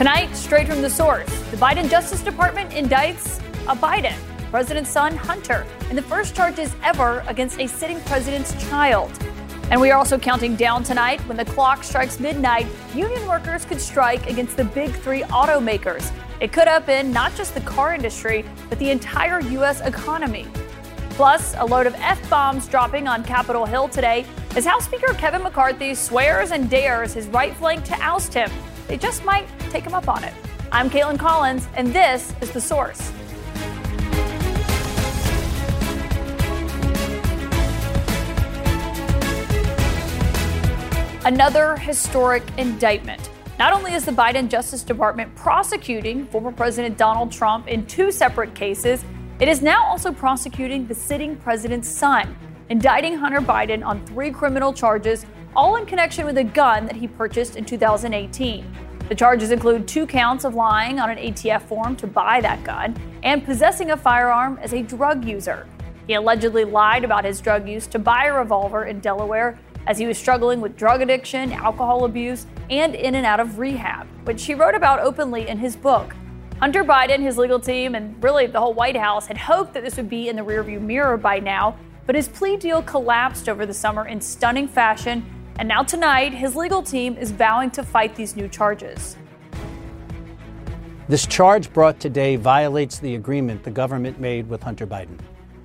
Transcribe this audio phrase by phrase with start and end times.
[0.00, 4.16] Tonight, straight from the source, the Biden Justice Department indicts a Biden,
[4.50, 9.12] president's son, Hunter, in the first charges ever against a sitting president's child.
[9.70, 11.20] And we are also counting down tonight.
[11.28, 16.10] When the clock strikes midnight, union workers could strike against the big three automakers.
[16.40, 19.82] It could upend not just the car industry, but the entire U.S.
[19.82, 20.46] economy.
[21.10, 24.24] Plus, a load of F bombs dropping on Capitol Hill today
[24.56, 28.50] as House Speaker Kevin McCarthy swears and dares his right flank to oust him.
[28.90, 30.34] They just might take him up on it.
[30.72, 33.12] I'm Kaitlan Collins, and this is The Source.
[41.24, 43.30] Another historic indictment.
[43.60, 48.56] Not only is the Biden Justice Department prosecuting former President Donald Trump in two separate
[48.56, 49.04] cases,
[49.38, 52.36] it is now also prosecuting the sitting president's son,
[52.70, 57.08] indicting Hunter Biden on three criminal charges, all in connection with a gun that he
[57.08, 58.64] purchased in 2018.
[59.08, 62.96] The charges include two counts of lying on an ATF form to buy that gun
[63.24, 65.66] and possessing a firearm as a drug user.
[66.06, 70.06] He allegedly lied about his drug use to buy a revolver in Delaware as he
[70.06, 74.54] was struggling with drug addiction, alcohol abuse, and in and out of rehab, which he
[74.54, 76.14] wrote about openly in his book.
[76.60, 79.96] Hunter Biden, his legal team, and really the whole White House had hoped that this
[79.96, 83.74] would be in the rearview mirror by now, but his plea deal collapsed over the
[83.74, 85.24] summer in stunning fashion
[85.60, 89.18] and now tonight, his legal team is vowing to fight these new charges.
[91.06, 95.18] This charge brought today violates the agreement the government made with Hunter Biden.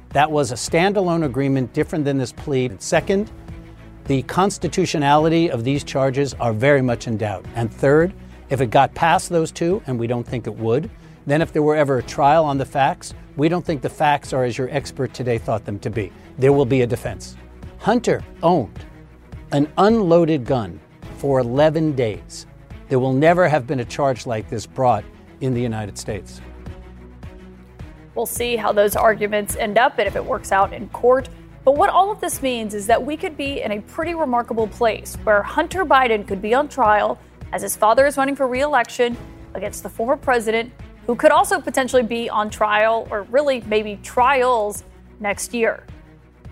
[0.10, 2.66] That was a standalone agreement different than this plea.
[2.66, 3.32] And second,
[4.04, 7.46] the constitutionality of these charges are very much in doubt.
[7.56, 8.14] And third,
[8.50, 10.90] if it got past those two, and we don't think it would,
[11.26, 14.34] then if there were ever a trial on the facts, we don't think the facts
[14.34, 16.12] are as your expert today thought them to be.
[16.38, 17.38] There will be a defense.
[17.78, 18.84] Hunter owned
[19.56, 20.78] an unloaded gun
[21.16, 22.46] for 11 days.
[22.90, 25.06] There will never have been a charge like this brought
[25.40, 26.42] in the United States.
[28.16, 31.30] We'll see how those arguments end up and if it works out in court.
[31.64, 34.68] But what all of this means is that we could be in a pretty remarkable
[34.68, 37.18] place where Hunter Biden could be on trial
[37.54, 39.16] as his father is running for reelection
[39.54, 40.70] against the former president,
[41.06, 44.84] who could also potentially be on trial or really maybe trials
[45.22, 45.86] next year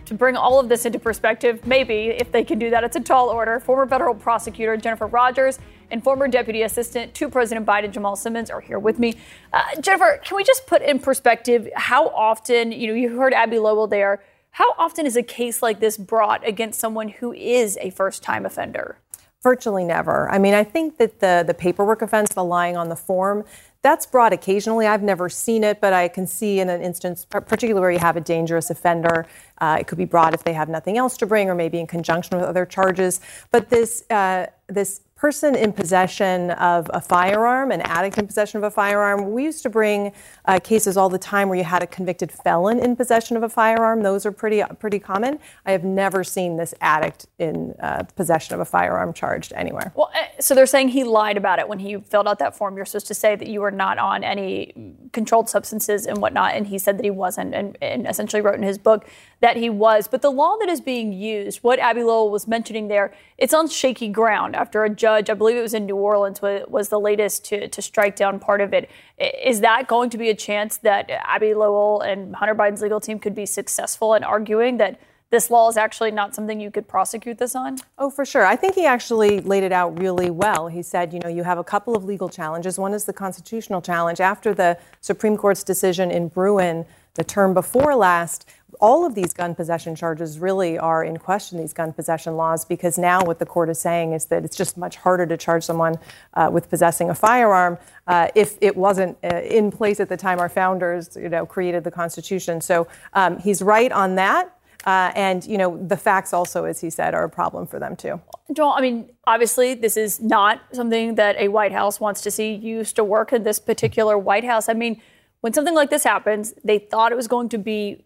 [0.05, 2.99] to bring all of this into perspective, maybe if they can do that, it's a
[2.99, 3.59] tall order.
[3.59, 5.59] Former federal prosecutor Jennifer Rogers
[5.91, 9.15] and former deputy assistant to President Biden Jamal Simmons are here with me.
[9.51, 13.59] Uh, Jennifer, can we just put in perspective how often, you know, you heard Abbe
[13.59, 14.23] Lowell there.
[14.51, 18.45] How often is a case like this brought against someone who is a first time
[18.45, 18.97] offender?
[19.43, 20.31] Virtually never.
[20.31, 23.43] I mean, I think that the, the paperwork offense, the lying on the form,
[23.81, 24.87] that's brought occasionally.
[24.87, 28.15] I've never seen it, but I can see in an instance, particularly where you have
[28.15, 29.27] a dangerous offender,
[29.59, 31.87] uh, it could be brought if they have nothing else to bring, or maybe in
[31.87, 33.19] conjunction with other charges.
[33.51, 38.63] But this uh, this person in possession of a firearm, an addict in possession of
[38.65, 39.31] a firearm.
[39.31, 40.11] We used to bring
[40.43, 43.47] uh, cases all the time where you had a convicted felon in possession of a
[43.47, 44.03] firearm.
[44.03, 45.39] Those are pretty pretty common.
[45.65, 49.93] I have never seen this addict in uh, possession of a firearm charged anywhere.
[49.95, 52.75] Well, uh, so they're saying he lied about it when he filled out that form.
[52.75, 54.73] You're supposed to say that you were not on any
[55.13, 58.63] controlled substances and whatnot, and he said that he wasn't, and, and essentially wrote in
[58.63, 59.07] his book
[59.39, 60.09] that he was.
[60.09, 63.69] But the law that is being used, what Abbe Lowell was mentioning there, it's on
[63.69, 67.45] shaky ground after a judge, I believe it was in New Orleans, was the latest
[67.45, 68.89] to, to strike down part of it.
[69.17, 73.19] Is that going to be a chance that Abbe Lowell and Hunter Biden's legal team
[73.19, 74.99] could be successful in arguing that
[75.33, 77.79] this law is actually not something you could prosecute this on?
[77.97, 78.45] Oh, for sure.
[78.45, 80.67] I think he actually laid it out really well.
[80.67, 82.77] He said, you know, you have a couple of legal challenges.
[82.77, 84.21] One is the constitutional challenge.
[84.21, 86.85] After the Supreme Court's decision in Bruen
[87.15, 88.47] the term before last,
[88.79, 92.97] all of these gun possession charges really are in question, these gun possession laws, because
[92.97, 95.97] now what the court is saying is that it's just much harder to charge someone
[96.33, 100.39] uh, with possessing a firearm uh, if it wasn't uh, in place at the time
[100.39, 102.61] our founders, you know, created the Constitution.
[102.61, 104.57] So um, he's right on that.
[104.85, 107.95] Uh, and you know the facts also, as he said, are a problem for them
[107.95, 108.19] too.
[108.51, 112.53] Joel, I mean, obviously, this is not something that a White House wants to see
[112.53, 114.67] used to work in this particular White House.
[114.67, 115.01] I mean,
[115.39, 118.03] when something like this happens, they thought it was going to be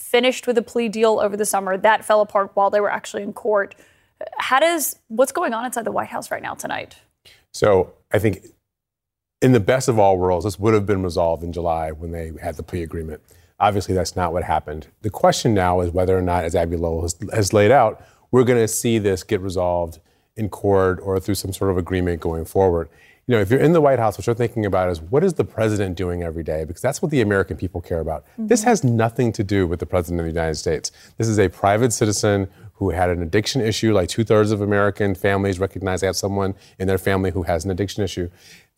[0.00, 1.76] finished with a plea deal over the summer.
[1.76, 3.74] That fell apart while they were actually in court.
[4.38, 6.96] How does what's going on inside the White House right now tonight?
[7.52, 8.46] So I think
[9.40, 12.32] in the best of all worlds, this would have been resolved in July when they
[12.42, 13.22] had the plea agreement.
[13.58, 14.88] Obviously, that's not what happened.
[15.02, 18.44] The question now is whether or not, as Abbe Lowell has, has laid out, we're
[18.44, 20.00] going to see this get resolved
[20.36, 22.88] in court or through some sort of agreement going forward
[23.30, 25.34] you know, if you're in the White House, what you're thinking about is what is
[25.34, 26.64] the president doing every day?
[26.64, 28.26] Because that's what the American people care about.
[28.26, 28.48] Mm-hmm.
[28.48, 30.90] This has nothing to do with the president of the United States.
[31.16, 35.14] This is a private citizen who had an addiction issue, like two thirds of American
[35.14, 38.28] families recognize they have someone in their family who has an addiction issue.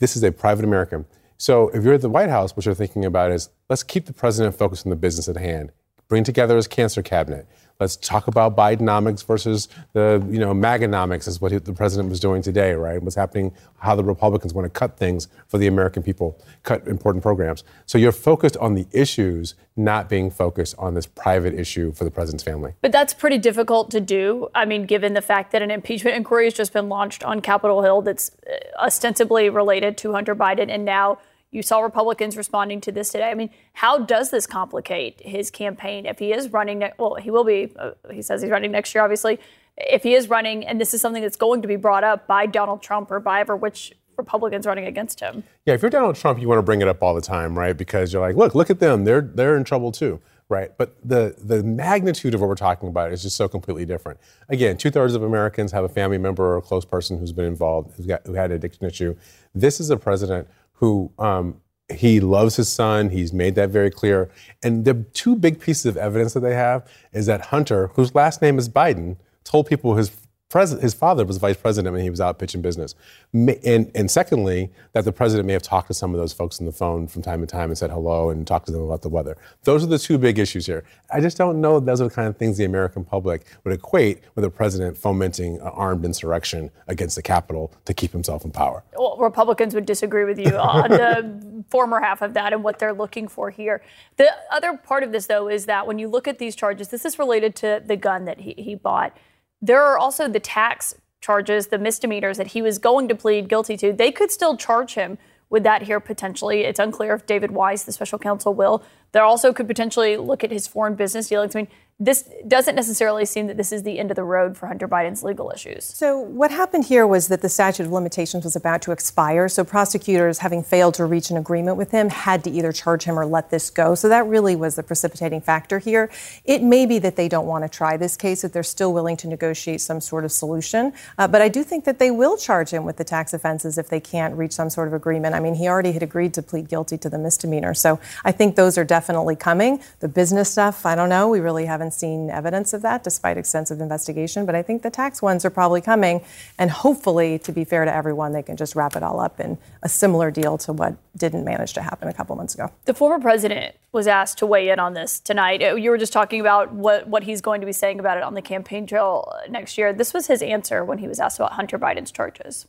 [0.00, 1.06] This is a private American.
[1.38, 4.12] So if you're at the White House, what you're thinking about is let's keep the
[4.12, 5.72] president focused on the business at hand,
[6.08, 7.48] bring together his cancer cabinet,
[7.82, 12.40] Let's talk about Bidenomics versus the, you know, Maganomics is what the president was doing
[12.40, 13.02] today, right?
[13.02, 17.24] What's happening, how the Republicans want to cut things for the American people, cut important
[17.24, 17.64] programs.
[17.86, 22.10] So you're focused on the issues, not being focused on this private issue for the
[22.12, 22.74] president's family.
[22.82, 24.46] But that's pretty difficult to do.
[24.54, 27.82] I mean, given the fact that an impeachment inquiry has just been launched on Capitol
[27.82, 28.30] Hill that's
[28.78, 31.18] ostensibly related to Hunter Biden and now
[31.52, 33.30] you saw Republicans responding to this today.
[33.30, 36.80] I mean, how does this complicate his campaign if he is running?
[36.80, 37.72] Ne- well, he will be.
[37.78, 39.38] Uh, he says he's running next year, obviously.
[39.76, 42.46] If he is running, and this is something that's going to be brought up by
[42.46, 45.44] Donald Trump or by ever which Republicans running against him.
[45.66, 47.76] Yeah, if you're Donald Trump, you want to bring it up all the time, right?
[47.76, 49.04] Because you're like, look, look at them.
[49.04, 50.70] They're they're in trouble too, right?
[50.78, 54.20] But the the magnitude of what we're talking about is just so completely different.
[54.48, 57.44] Again, two thirds of Americans have a family member or a close person who's been
[57.44, 59.16] involved, who's got, who had an addiction issue.
[59.54, 60.48] This is a president
[60.82, 61.60] who um,
[61.94, 63.10] he loves his son.
[63.10, 64.28] He's made that very clear.
[64.64, 68.42] And the two big pieces of evidence that they have is that Hunter, whose last
[68.42, 70.10] name is Biden, told people his
[70.52, 72.94] President, his father was vice president when he was out pitching business.
[73.32, 76.66] And, and secondly, that the president may have talked to some of those folks on
[76.66, 79.08] the phone from time to time and said hello and talked to them about the
[79.08, 79.38] weather.
[79.62, 80.84] Those are the two big issues here.
[81.10, 84.24] I just don't know those are the kind of things the American public would equate
[84.34, 88.84] with a president fomenting an armed insurrection against the Capitol to keep himself in power.
[88.94, 92.92] Well, Republicans would disagree with you on the former half of that and what they're
[92.92, 93.80] looking for here.
[94.18, 97.06] The other part of this, though, is that when you look at these charges, this
[97.06, 99.16] is related to the gun that he, he bought.
[99.62, 103.76] There are also the tax charges, the misdemeanors that he was going to plead guilty
[103.76, 103.92] to.
[103.92, 105.18] They could still charge him
[105.48, 106.62] with that here potentially.
[106.64, 108.82] It's unclear if David Weiss, the special counsel, will.
[109.12, 111.54] There also could potentially look at his foreign business dealings.
[111.54, 111.68] I mean,
[112.04, 115.22] this doesn't necessarily seem that this is the end of the road for Hunter Biden's
[115.22, 115.84] legal issues.
[115.84, 119.48] So, what happened here was that the statute of limitations was about to expire.
[119.48, 123.16] So, prosecutors, having failed to reach an agreement with him, had to either charge him
[123.16, 123.94] or let this go.
[123.94, 126.10] So, that really was the precipitating factor here.
[126.44, 129.16] It may be that they don't want to try this case, that they're still willing
[129.18, 130.92] to negotiate some sort of solution.
[131.18, 133.88] Uh, but I do think that they will charge him with the tax offenses if
[133.88, 135.36] they can't reach some sort of agreement.
[135.36, 137.74] I mean, he already had agreed to plead guilty to the misdemeanor.
[137.74, 139.80] So, I think those are definitely coming.
[140.00, 141.28] The business stuff, I don't know.
[141.28, 144.90] We really haven't haven't seen evidence of that despite extensive investigation, but I think the
[144.90, 146.22] tax ones are probably coming.
[146.58, 149.58] And hopefully, to be fair to everyone, they can just wrap it all up in
[149.82, 152.70] a similar deal to what didn't manage to happen a couple months ago.
[152.86, 155.62] The former president was asked to weigh in on this tonight.
[155.62, 158.22] Uh, you were just talking about what, what he's going to be saying about it
[158.22, 159.92] on the campaign trail next year.
[159.92, 162.66] This was his answer when he was asked about Hunter Biden's charges.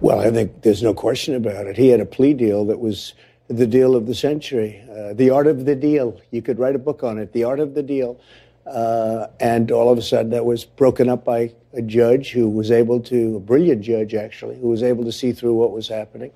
[0.00, 1.76] Well, I think there's no question about it.
[1.76, 3.14] He had a plea deal that was
[3.48, 6.20] the deal of the century, uh, the art of the deal.
[6.30, 8.20] You could write a book on it, the art of the deal.
[8.66, 12.70] Uh, and all of a sudden, that was broken up by a judge who was
[12.70, 16.30] able to, a brilliant judge actually, who was able to see through what was happening.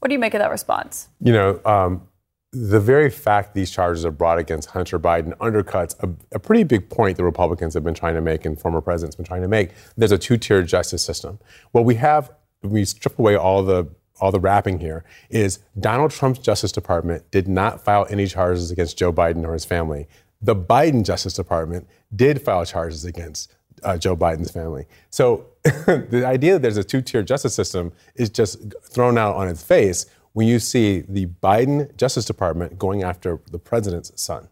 [0.00, 1.08] What do you make of that response?
[1.20, 2.08] You know, um,
[2.52, 6.88] the very fact these charges are brought against Hunter Biden undercuts a, a, pretty big
[6.88, 9.48] point the Republicans have been trying to make and former presidents have been trying to
[9.48, 9.70] make.
[9.96, 11.40] There's a two-tier justice system.
[11.72, 12.30] What we have,
[12.62, 13.86] we strip away all the
[14.20, 18.96] all the wrapping here is Donald Trump's Justice Department did not file any charges against
[18.96, 20.06] Joe Biden or his family.
[20.40, 24.86] The Biden Justice Department did file charges against uh, Joe Biden's family.
[25.10, 29.48] So the idea that there's a two tier justice system is just thrown out on
[29.48, 34.48] its face when you see the Biden Justice Department going after the president's son.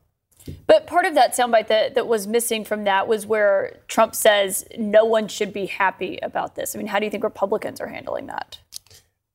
[0.67, 4.65] But part of that soundbite that, that was missing from that was where Trump says
[4.77, 6.75] no one should be happy about this.
[6.75, 8.59] I mean, how do you think Republicans are handling that?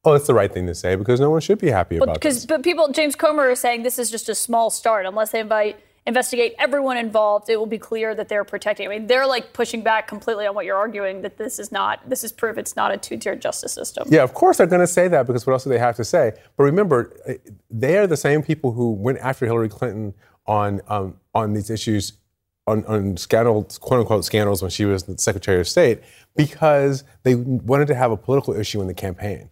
[0.07, 2.45] Oh, it's the right thing to say because no one should be happy about this.
[2.45, 5.05] But people, James Comer is saying this is just a small start.
[5.05, 8.87] Unless they invite, investigate everyone involved, it will be clear that they're protecting.
[8.87, 12.09] I mean, they're like pushing back completely on what you're arguing that this is not.
[12.09, 14.07] This is proof it's not a two-tier justice system.
[14.09, 16.05] Yeah, of course they're going to say that because what else do they have to
[16.05, 16.31] say?
[16.55, 17.35] But remember, eh,
[17.69, 20.13] they are the same people who went after Hillary Clinton
[20.45, 22.13] on um, on these issues
[22.65, 25.99] on, on scandals, quote unquote scandals, when she was the Secretary of State,
[26.37, 29.49] because they wanted to have a political issue in the campaign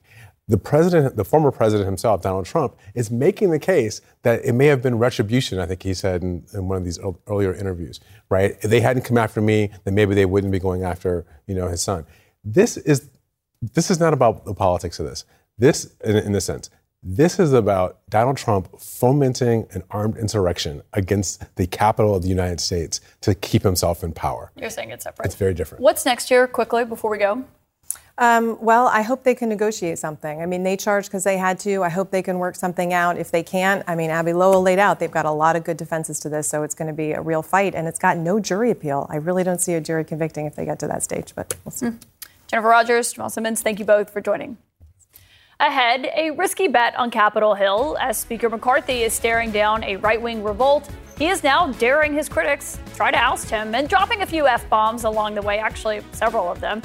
[0.48, 4.68] the president, the former president himself, Donald Trump, is making the case that it may
[4.68, 5.60] have been retribution.
[5.60, 8.00] I think he said in, in, one of these earlier interviews,
[8.30, 8.56] right?
[8.62, 11.68] If they hadn't come after me, then maybe they wouldn't be going after, you know,
[11.68, 12.06] his son.
[12.44, 13.10] This is
[13.74, 15.26] this is not about the politics of this.
[15.58, 16.70] This, in, in this sense,
[17.02, 22.60] this is about Donald Trump fomenting an armed insurrection against the capital of the United
[22.60, 24.52] States to keep himself in power.
[24.56, 25.26] You're saying it's separate.
[25.26, 25.84] It's very different.
[25.84, 27.46] What's next year, quickly, before we go?
[28.18, 30.42] Um, well, I hope they can negotiate something.
[30.42, 31.84] I mean, they charged because they had to.
[31.84, 33.18] I hope they can work something out.
[33.18, 35.76] If they can't, I mean, Abbe Lowell laid out they've got a lot of good
[35.76, 37.76] defenses to this, so it's going to be a real fight.
[37.76, 39.06] And it's got no jury appeal.
[39.10, 41.72] I really don't see a jury convicting if they get to that stage, but we'll
[41.72, 41.88] see.
[41.88, 42.00] Mm.
[42.48, 44.58] Jennifer Rogers, Jamal Simmons, thank you both for joining.
[45.60, 50.22] Ahead, a risky bet on Capitol Hill as Speaker McCarthy is staring down a right
[50.22, 50.90] wing revolt.
[51.18, 54.70] He is now daring his critics try to oust him and dropping a few F
[54.70, 56.82] bombs along the way, actually, several of them.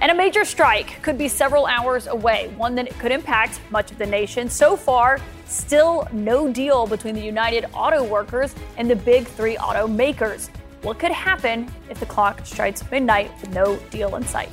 [0.00, 3.98] And a major strike could be several hours away, one that could impact much of
[3.98, 4.48] the nation.
[4.48, 10.48] So far, still no deal between the United Auto Workers and the big three automakers.
[10.82, 14.50] What could happen if the clock strikes midnight with no deal in sight?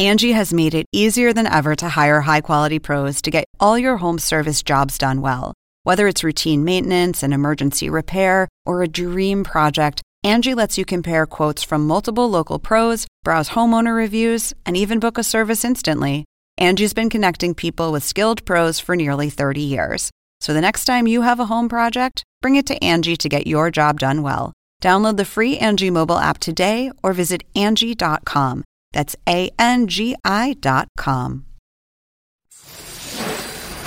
[0.00, 3.76] Angie has made it easier than ever to hire high quality pros to get all
[3.76, 5.54] your home service jobs done well.
[5.82, 11.26] Whether it's routine maintenance, an emergency repair, or a dream project, Angie lets you compare
[11.26, 16.24] quotes from multiple local pros, browse homeowner reviews, and even book a service instantly.
[16.58, 20.10] Angie's been connecting people with skilled pros for nearly 30 years.
[20.40, 23.46] So the next time you have a home project, bring it to Angie to get
[23.46, 24.52] your job done well.
[24.82, 28.64] Download the free Angie mobile app today or visit Angie.com.
[28.92, 31.44] That's A N G I.com.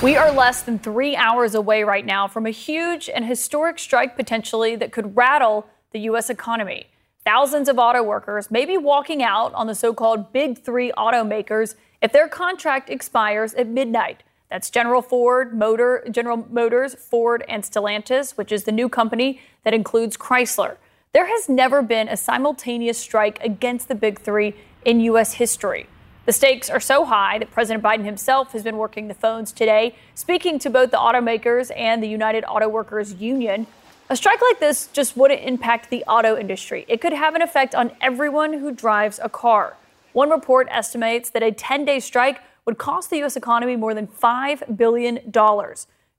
[0.02, 4.16] We are less than three hours away right now from a huge and historic strike
[4.16, 6.30] potentially that could rattle the U.S.
[6.30, 6.88] economy.
[7.24, 11.76] Thousands of auto workers may be walking out on the so called big three automakers
[12.02, 14.24] if their contract expires at midnight.
[14.50, 19.74] That's General Ford, Motor, General Motors, Ford, and Stellantis, which is the new company that
[19.74, 20.78] includes Chrysler.
[21.14, 25.34] There has never been a simultaneous strike against the big three in U.S.
[25.34, 25.88] history.
[26.26, 29.96] The stakes are so high that President Biden himself has been working the phones today,
[30.16, 33.68] speaking to both the automakers and the United Auto Workers Union.
[34.12, 36.84] A strike like this just wouldn't impact the auto industry.
[36.90, 39.78] It could have an effect on everyone who drives a car.
[40.12, 43.38] One report estimates that a 10 day strike would cost the U.S.
[43.38, 45.20] economy more than $5 billion.
[45.20, 45.64] $2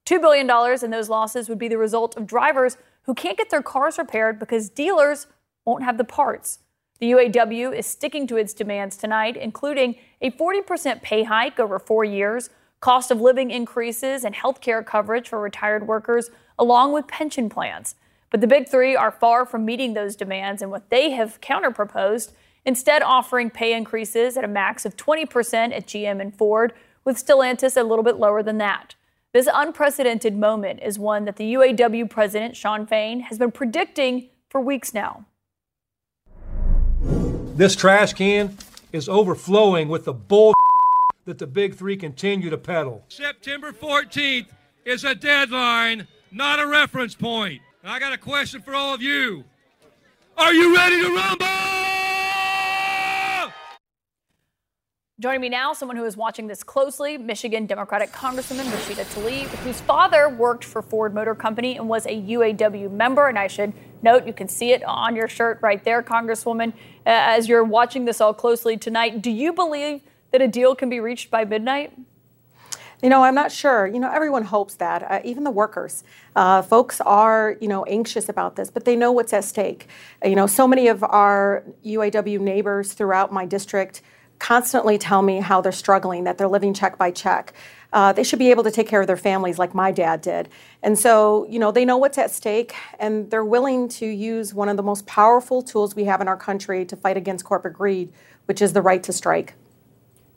[0.09, 0.51] billion
[0.83, 4.39] in those losses would be the result of drivers who can't get their cars repaired
[4.39, 5.27] because dealers
[5.67, 6.61] won't have the parts.
[6.99, 12.07] The UAW is sticking to its demands tonight, including a 40% pay hike over four
[12.07, 12.49] years,
[12.81, 17.95] cost of living increases, and health care coverage for retired workers, along with pension plans.
[18.31, 22.33] But the big three are far from meeting those demands, and what they have counterproposed,
[22.65, 26.73] instead offering pay increases at a max of 20% at GM and Ford,
[27.05, 28.95] with Stellantis a little bit lower than that.
[29.33, 34.61] This unprecedented moment is one that the UAW president, Shawn Fain, has been predicting for
[34.61, 35.25] weeks now.
[37.55, 38.57] This trash can
[38.93, 40.53] is overflowing with the bull
[41.25, 43.05] that the big three continue to peddle.
[43.09, 44.47] September 14th
[44.85, 47.61] is a deadline, not a reference point.
[47.83, 49.45] And I got a question for all of you.
[50.37, 51.47] Are you ready to rumble?
[55.21, 59.81] Joining me now, someone who is watching this closely, Michigan Democratic Congresswoman Rashida Tlaib, whose
[59.83, 63.29] father worked for Ford Motor Company and was a UAW member.
[63.29, 63.73] And I should
[64.03, 66.71] note, you can see it on your shirt right there, Congresswoman.
[66.71, 66.75] Uh,
[67.07, 70.01] as you're watching this all closely tonight, do you believe
[70.33, 71.93] that a deal can be reached by midnight?
[73.03, 73.89] You know, I'm not sure.
[73.89, 76.05] You know, everyone hopes that, uh, even the workers.
[76.37, 79.89] Uh, folks are, you know, anxious about this, but they know what's at stake.
[80.25, 84.03] You know, so many of our UAW neighbors throughout my district
[84.39, 87.53] constantly tell me how they're struggling, that they're living check by check.
[87.93, 90.49] Uh, they should be able to take care of their families like my dad did.
[90.83, 94.69] And so, you know, they know what's at stake and they're willing to use one
[94.69, 98.13] of the most powerful tools we have in our country to fight against corporate greed,
[98.47, 99.55] which is the right to strike.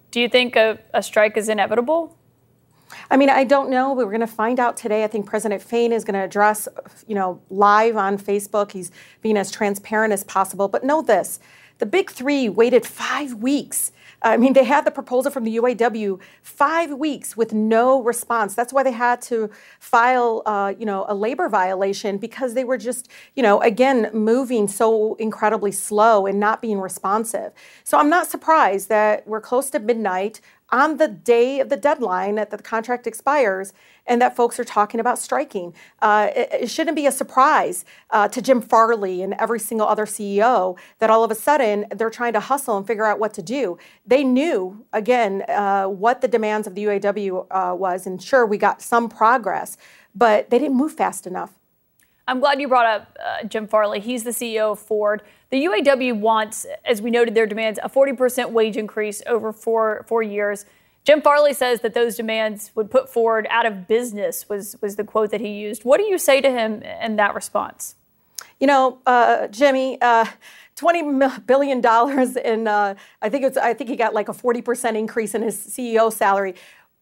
[0.10, 2.18] Do you think a, a strike is inevitable?
[3.10, 3.94] I mean, I don't know.
[3.94, 5.04] We're going to find out today.
[5.04, 6.68] I think President Fain is going to address,
[7.08, 8.72] you know, live on Facebook.
[8.72, 10.68] He's being as transparent as possible.
[10.68, 11.40] But know this
[11.78, 13.92] the big three waited five weeks.
[14.22, 18.56] I mean, they had the proposal from the UAW five weeks with no response.
[18.56, 19.50] That's why they had to
[19.80, 24.68] file, uh, you know, a labor violation because they were just, you know, again moving
[24.68, 27.52] so incredibly slow and not being responsive.
[27.84, 32.36] So I'm not surprised that we're close to midnight on the day of the deadline
[32.36, 33.74] that the contract expires
[34.08, 35.74] and that folks are talking about striking.
[36.02, 40.06] Uh, it, it, shouldn't be a surprise uh, to Jim Farley and every single other
[40.06, 43.42] CEO that all of a sudden they're trying to hustle and figure out what to
[43.42, 43.78] do.
[44.06, 48.58] They knew, again, uh, what the demands of the UAW uh, was, and sure, we
[48.58, 49.78] got some progress,
[50.14, 51.52] but they didn't move fast enough.
[52.28, 54.00] I'm glad you brought up uh, Jim Farley.
[54.00, 55.22] He's the CEO of Ford.
[55.52, 60.24] The UAW wants, as we noted, their demands a 40% wage increase over four four
[60.24, 60.66] years.
[61.04, 64.50] Jim Farley says that those demands would put Ford out of business.
[64.50, 65.86] Was was the quote that he used?
[65.86, 67.96] What do you say to him in that response?
[68.60, 70.26] You know, uh, Jimmy, uh,
[70.78, 75.36] $20 billion in, uh, I think it's, I think he got like a 40% increase
[75.36, 76.56] in his CEO salary.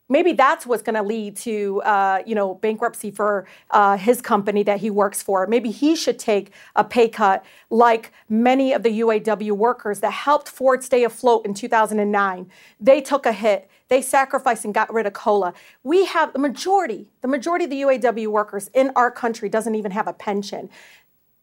[0.10, 4.62] Maybe that's what's going to lead to, uh, you know, bankruptcy for uh, his company
[4.64, 5.48] that he works for.
[5.48, 10.50] Maybe he should take a pay cut, like many of the UAW workers that helped
[10.50, 12.52] Ford stay afloat in 2009.
[12.82, 13.70] They took a hit.
[13.88, 15.54] They sacrificed and got rid of COLA.
[15.84, 19.92] We have the majority, the majority of the UAW workers in our country doesn't even
[19.92, 20.70] have a pension.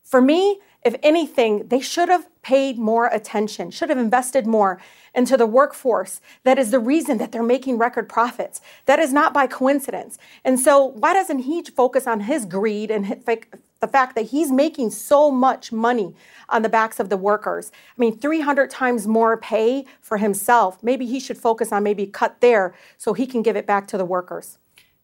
[0.05, 4.81] For me, if anything, they should have paid more attention, should have invested more
[5.15, 6.21] into the workforce.
[6.45, 8.61] That is the reason that they're making record profits.
[8.87, 10.19] That is not by coincidence.
[10.45, 13.23] And so, why doesn't he focus on his greed and
[13.81, 16.15] the fact that he's making so much money
[16.49, 17.73] on the backs of the workers?
[17.75, 20.83] I mean, 300 times more pay for himself.
[20.83, 23.99] Maybe he should focus on maybe cut there so he can give it back to
[23.99, 24.59] the workers.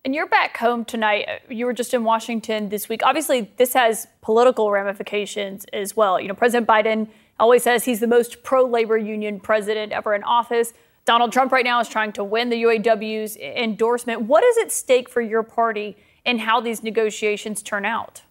[0.06, 1.26] And you're back home tonight.
[1.50, 3.00] You were just in Washington this week.
[3.02, 6.20] Obviously, this has political ramifications as well.
[6.20, 7.08] You know, President Biden
[7.40, 10.72] always says he's the most pro labor union president ever in office.
[11.06, 14.22] Donald Trump right now is trying to win the UAW's endorsement.
[14.22, 18.22] What is at stake for your party and how these negotiations turn out?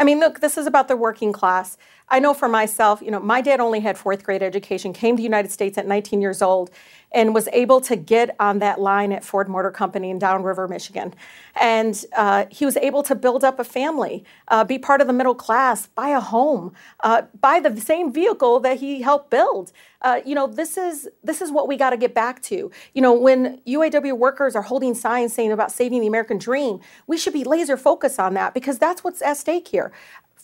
[0.00, 1.78] I mean, look, this is about the working class.
[2.08, 5.20] I know for myself, you know, my dad only had fourth grade education, came to
[5.20, 6.70] the United States at 19 years old,
[7.16, 11.14] and was able to get on that line at Ford Motor Company in Downriver, Michigan.
[11.58, 15.14] And uh, he was able to build up a family, uh, be part of the
[15.14, 19.72] middle class, buy a home, uh, buy the same vehicle that he helped build.
[20.02, 22.70] Uh, you know, this is this is what we got to get back to.
[22.92, 27.16] You know, when UAW workers are holding signs saying about saving the American dream, we
[27.16, 29.90] should be laser focused on that because that's what's at stake here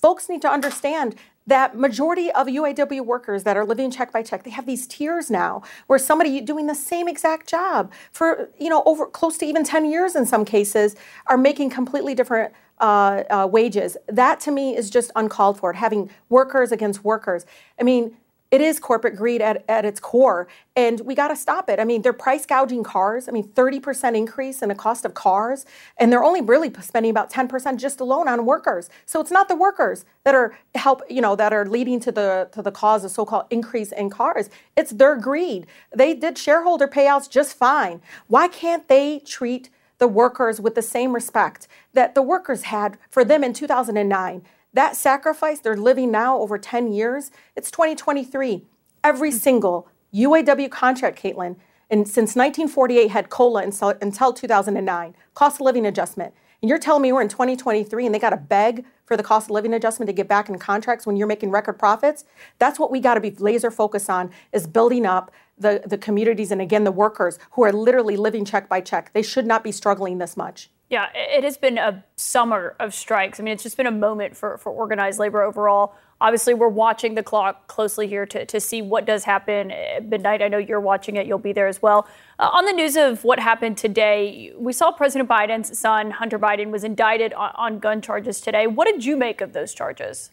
[0.02, 1.14] folks need to understand
[1.46, 5.30] that majority of UAW workers that are living check by check, they have these tiers
[5.30, 9.64] now where somebody doing the same exact job for, you know, over close to even
[9.64, 10.96] 10 years in some cases
[11.26, 13.96] are making completely different uh, uh, wages.
[14.08, 17.46] That to me is just uncalled for, having workers against workers.
[17.78, 18.16] I mean,
[18.52, 21.80] it is corporate greed at, at its core, and we got to stop it.
[21.80, 23.26] I mean, they're price gouging cars.
[23.26, 25.64] I mean, 30% increase in the cost of cars,
[25.96, 28.90] and they're only really spending about 10% just alone on workers.
[29.06, 32.48] So it's not the workers that are help, you know, that are leading to the
[32.52, 34.50] to the cause of so-called increase in cars.
[34.76, 35.66] It's their greed.
[35.96, 38.02] They did shareholder payouts just fine.
[38.28, 43.24] Why can't they treat the workers with the same respect that the workers had for
[43.24, 44.42] them in 2009?
[44.74, 48.64] That sacrifice they're living now over 10 years, it's 2023.
[49.04, 49.34] Every mm.
[49.34, 51.56] single UAW contract, Kaitlan,
[51.90, 53.64] and since 1948 had COLA
[54.00, 56.32] until 2009, cost of living adjustment.
[56.62, 59.48] And you're telling me we're in 2023 and they got to beg for the cost
[59.48, 62.24] of living adjustment to get back in contracts when you're making record profits?
[62.58, 66.50] That's what we got to be laser focused on is building up the, the communities
[66.50, 69.12] and again the workers who are literally living check by check.
[69.12, 70.70] They should not be struggling this much.
[70.92, 73.40] Yeah, it has been a summer of strikes.
[73.40, 75.94] I mean, it's just been a moment for, for organized labor overall.
[76.20, 80.42] Obviously, we're watching the clock closely here to, to see what does happen at midnight.
[80.42, 82.06] I know you're watching it, you'll be there as well.
[82.38, 86.70] Uh, on the news of what happened today, we saw President Biden's son, Hunter Biden,
[86.70, 88.66] was indicted on, on gun charges today.
[88.66, 90.30] What did you make of those charges?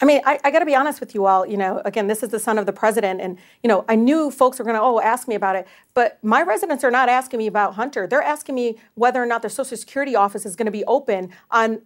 [0.00, 1.46] I mean, I, I got to be honest with you all.
[1.46, 4.30] You know, again, this is the son of the president, and you know, I knew
[4.30, 7.38] folks were going to oh ask me about it, but my residents are not asking
[7.38, 8.06] me about Hunter.
[8.06, 11.30] They're asking me whether or not their Social Security office is going to be open
[11.50, 11.80] on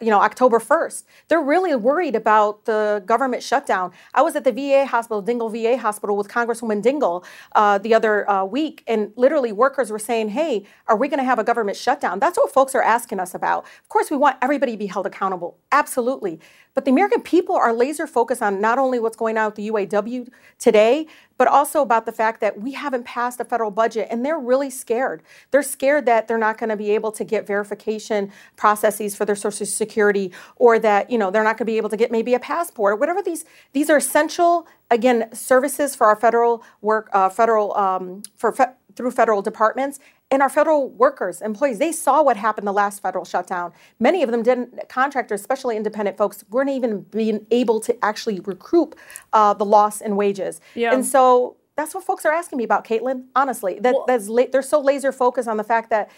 [0.00, 1.04] you know October 1st.
[1.28, 3.92] They're really worried about the government shutdown.
[4.14, 8.28] I was at the VA hospital, Dingell VA hospital, with Congresswoman Dingell uh, the other
[8.30, 11.76] uh, week, and literally workers were saying, "Hey, are we going to have a government
[11.76, 13.64] shutdown?" That's what folks are asking us about.
[13.82, 16.40] Of course, we want everybody to be held accountable, absolutely.
[16.76, 19.70] But the American people are laser focused on not only what's going on with the
[19.70, 21.06] UAW today,
[21.38, 24.68] but also about the fact that we haven't passed a federal budget and they're really
[24.68, 25.22] scared.
[25.52, 29.36] They're scared that they're not going to be able to get verification processes for their
[29.36, 32.34] social security or that, you know, they're not going to be able to get maybe
[32.34, 37.30] a passport or whatever these these are essential again services for our federal work uh,
[37.30, 39.98] federal um, for fe- through federal departments
[40.30, 43.72] and our federal workers, employees, they saw what happened the last federal shutdown.
[44.00, 48.96] Many of them didn't, contractors, especially independent folks, weren't even being able to actually recoup
[49.32, 50.60] uh, the loss in wages.
[50.74, 50.92] Yeah.
[50.92, 53.78] And so that's what folks are asking me about, Kaitlan, honestly.
[53.78, 56.10] That, well, that's la- they're so laser focused on the fact that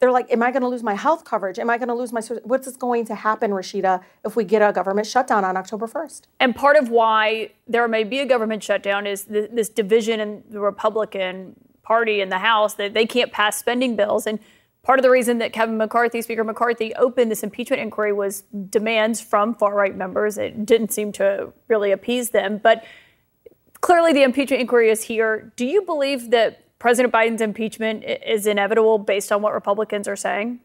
[0.00, 1.58] they're like, am I going to lose my health coverage?
[1.58, 4.72] Am I going to lose my, what's going to happen, Rashida, if we get a
[4.72, 6.22] government shutdown on October 1st?
[6.38, 10.60] And part of why there may be a government shutdown is this division in the
[10.60, 11.56] Republican
[11.88, 14.26] party in the House that they can't pass spending bills.
[14.26, 14.38] And
[14.82, 19.22] part of the reason that Kevin McCarthy, Speaker McCarthy, opened this impeachment inquiry was demands
[19.22, 20.36] from far right members.
[20.36, 22.60] It didn't seem to really appease them.
[22.62, 22.84] But
[23.80, 25.50] clearly, the impeachment inquiry is here.
[25.56, 30.60] Do you believe that President Biden's impeachment is inevitable based on what Republicans are saying?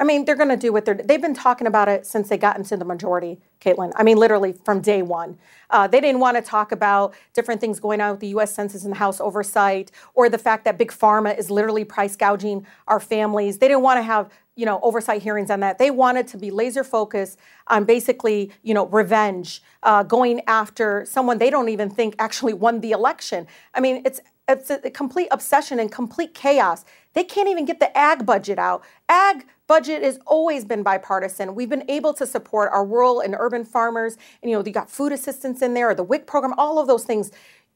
[0.00, 0.94] I mean, they're going to do what they're.
[0.94, 3.92] They've been talking about it since they got into the majority, Kaitlan.
[3.96, 5.38] I mean, literally from day one.
[5.68, 8.54] Uh, they didn't want to talk about different things going on with the U.S.
[8.54, 12.98] Census and House oversight, or the fact that big pharma is literally price gouging our
[12.98, 13.58] families.
[13.58, 15.76] They didn't want to have you know oversight hearings on that.
[15.76, 21.36] They wanted to be laser focused on basically you know revenge, uh, going after someone
[21.36, 23.46] they don't even think actually won the election.
[23.74, 26.84] I mean, it's it's a complete obsession and complete chaos.
[27.12, 28.82] They can't even get the ag budget out.
[29.08, 31.54] Ag budget has always been bipartisan.
[31.54, 34.16] We've been able to support our rural and urban farmers.
[34.42, 36.88] And, you know, you got food assistance in there, or the WIC program, all of
[36.88, 37.30] those things.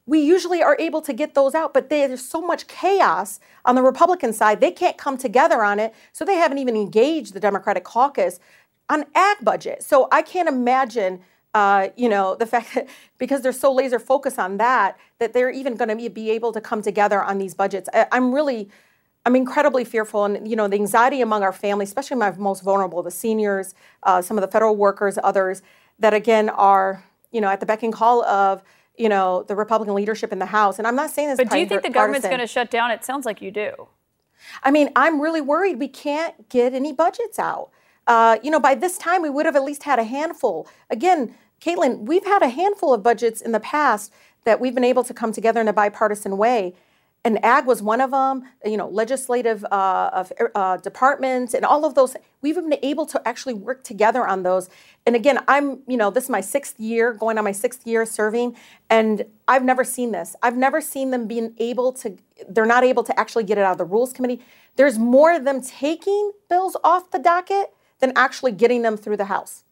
[0.05, 3.81] We usually are able to get those out, but there's so much chaos on the
[3.81, 4.59] Republican side.
[4.59, 5.93] They can't come together on it.
[6.11, 8.41] So they haven't even engaged the Democratic caucus
[8.89, 9.81] on ag budget.
[9.81, 11.21] So I can't imagine
[11.53, 15.49] uh, you know, the fact that because they're so laser focused on that, that they're
[15.49, 17.87] even going to be able to come together on these budgets.
[17.93, 18.69] I, I'm really,
[19.25, 23.01] I'm incredibly fearful, and you know, the anxiety among our family, especially my most vulnerable,
[23.01, 25.63] the seniors, uh, some of the federal workers, others
[25.99, 28.63] that again are, you know, at the beck and call of,
[28.97, 30.77] you know, the Republican leadership in the House.
[30.77, 31.37] And I'm not saying this.
[31.37, 32.91] But do you think the government's going to shut down?
[32.91, 33.87] It sounds like you do.
[34.63, 37.71] I mean, I'm really worried we can't get any budgets out.
[38.07, 40.67] Uh, you know, by this time we would have at least had a handful.
[40.89, 45.03] Again, Kaitlan, we've had a handful of budgets in the past that we've been able
[45.03, 46.75] to come together in a bipartisan way.
[47.25, 51.83] And ag was one of them, you know, legislative uh, of, uh, departments and all
[51.83, 52.15] of those.
[52.41, 54.69] We've been able to actually work together on those.
[55.07, 58.05] And again, I'm, you know, this is my sixth year, going on my sixth year
[58.05, 58.55] serving,
[58.91, 60.35] and I've never seen this.
[60.43, 62.15] I've never seen them being able to,
[62.47, 64.41] they're not able to actually get it out of the Rules Committee.
[64.75, 69.25] There's more of them taking bills off the docket than actually getting them through the
[69.25, 69.64] House.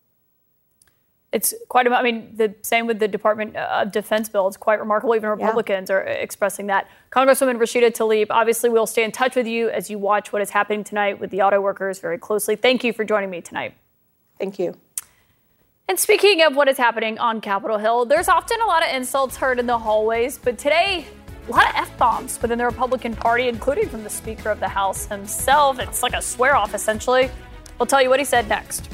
[1.34, 1.92] It's quite.
[1.92, 4.48] I mean, the same with the Department of Defense bill.
[4.48, 5.16] It's quite remarkable.
[5.16, 5.96] Even Republicans yeah.
[5.96, 6.88] are expressing that.
[7.12, 8.28] Congresswoman Rashida Tlaib.
[8.30, 11.32] Obviously, we'll stay in touch with you as you watch what is happening tonight with
[11.32, 12.56] the auto workers very closely.
[12.56, 13.74] Thank you for joining me tonight.
[14.38, 14.78] Thank you.
[15.90, 19.36] And speaking of what is happening on Capitol Hill, there's often a lot of insults
[19.36, 21.06] heard in the hallways, but today,
[21.48, 24.68] a lot of F bombs within the Republican Party, including from the Speaker of the
[24.68, 25.80] House himself.
[25.80, 27.30] It's like a swear off, essentially.
[27.80, 28.90] We'll tell you what he said next.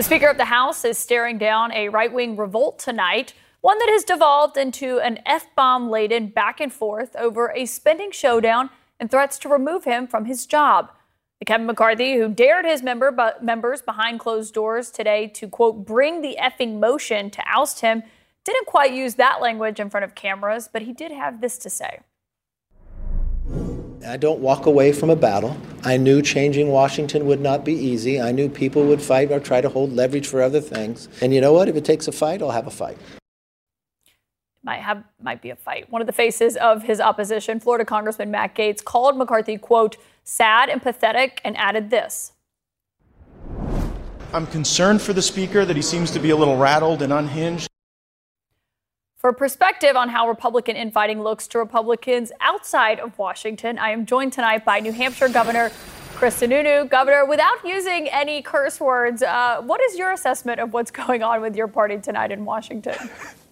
[0.00, 3.90] The Speaker of the House is staring down a right wing revolt tonight, one that
[3.90, 9.10] has devolved into an F bomb laden back and forth over a spending showdown and
[9.10, 10.90] threats to remove him from his job.
[11.44, 16.38] Kevin McCarthy, who dared his member, members behind closed doors today to, quote, bring the
[16.40, 18.02] effing motion to oust him,
[18.42, 21.68] didn't quite use that language in front of cameras, but he did have this to
[21.68, 22.00] say.
[24.06, 25.56] I don't walk away from a battle.
[25.84, 28.20] I knew changing Washington would not be easy.
[28.20, 31.08] I knew people would fight or try to hold leverage for other things.
[31.20, 31.68] And you know what?
[31.68, 32.96] If it takes a fight, I'll have a fight.
[34.62, 35.90] Might have might be a fight.
[35.90, 40.68] One of the faces of his opposition, Florida Congressman Matt Gaetz, called McCarthy, quote, sad
[40.68, 42.32] and pathetic, and added this.
[44.32, 47.68] I'm concerned for the speaker that he seems to be a little rattled and unhinged.
[49.20, 54.32] For perspective on how Republican infighting looks to Republicans outside of Washington, I am joined
[54.32, 55.70] tonight by New Hampshire Governor
[56.14, 56.88] Chris Sununu.
[56.88, 61.42] Governor, without using any curse words, uh, what is your assessment of what's going on
[61.42, 62.96] with your party tonight in Washington?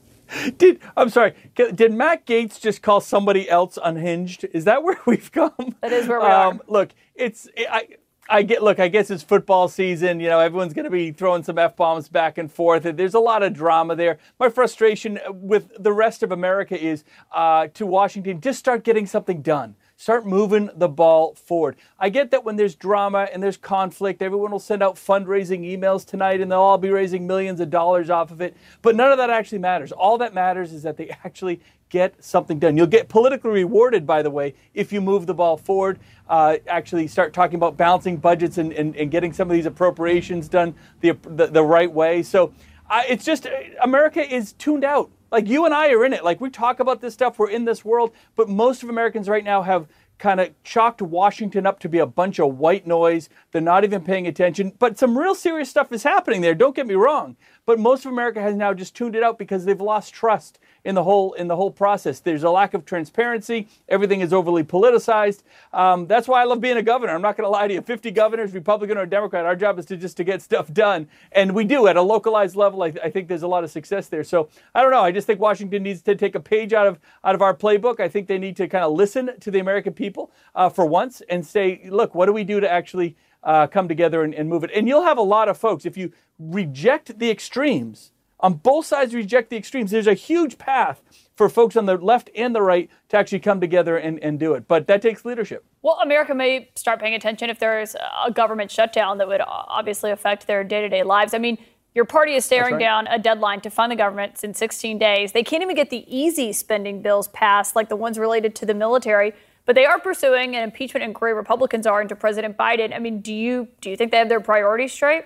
[0.56, 1.34] Did I'm sorry?
[1.54, 4.46] Did Matt Gaetz just call somebody else unhinged?
[4.54, 5.76] Is that where we've come?
[5.82, 6.60] That is where we um, are.
[6.66, 7.88] Look, it's I,
[8.30, 11.42] I get look, I guess it's football season, you know, everyone's going to be throwing
[11.42, 12.82] some F-bombs back and forth.
[12.82, 14.18] There's a lot of drama there.
[14.38, 19.40] My frustration with the rest of America is uh, to Washington, just start getting something
[19.40, 19.76] done.
[19.96, 21.76] Start moving the ball forward.
[21.98, 26.06] I get that when there's drama and there's conflict, everyone will send out fundraising emails
[26.06, 28.56] tonight and they'll all be raising millions of dollars off of it.
[28.80, 29.90] But none of that actually matters.
[29.90, 32.76] All that matters is that they actually get something done.
[32.76, 35.98] You'll get politically rewarded, by the way, if you move the ball forward,
[36.28, 40.48] uh, actually start talking about balancing budgets and, and, and, getting some of these appropriations
[40.48, 42.22] done the, the, the right way.
[42.22, 42.52] So
[42.90, 43.50] uh, it's just, uh,
[43.82, 45.10] America is tuned out.
[45.30, 46.24] Like you and I are in it.
[46.24, 49.44] Like we talk about this stuff, we're in this world, but most of Americans right
[49.44, 49.86] now have
[50.18, 53.28] kind of chalked Washington up to be a bunch of white noise.
[53.52, 54.72] They're not even paying attention.
[54.78, 57.36] But some real serious stuff is happening there, don't get me wrong.
[57.66, 60.94] But most of America has now just tuned it out because they've lost trust in
[60.94, 62.20] the whole in the whole process.
[62.20, 63.68] There's a lack of transparency.
[63.88, 65.42] Everything is overly politicized.
[65.72, 67.14] Um, that's why I love being a governor.
[67.14, 67.82] I'm not going to lie to you.
[67.82, 71.54] 50 governors, Republican or Democrat, our job is to just to get stuff done, and
[71.54, 72.82] we do at a localized level.
[72.82, 74.24] I, I think there's a lot of success there.
[74.24, 75.02] So I don't know.
[75.02, 78.00] I just think Washington needs to take a page out of out of our playbook.
[78.00, 81.22] I think they need to kind of listen to the American people uh, for once
[81.28, 84.64] and say, look, what do we do to actually uh, come together and, and move
[84.64, 84.70] it?
[84.74, 89.14] And you'll have a lot of folks if you reject the extremes on both sides
[89.14, 89.90] reject the extremes.
[89.90, 91.02] There's a huge path
[91.36, 94.54] for folks on the left and the right to actually come together and, and do
[94.54, 94.68] it.
[94.68, 95.64] But that takes leadership.
[95.82, 100.46] Well, America may start paying attention if there's a government shutdown that would obviously affect
[100.46, 101.34] their day to day lives.
[101.34, 101.58] I mean,
[101.94, 102.80] your party is staring right.
[102.80, 105.32] down a deadline to fund the government in 16 days.
[105.32, 108.74] They can't even get the easy spending bills passed, like the ones related to the
[108.74, 109.32] military.
[109.64, 111.34] But they are pursuing an impeachment inquiry.
[111.34, 112.94] Republicans are into President Biden.
[112.94, 115.24] I mean, do you do you think they have their priorities straight?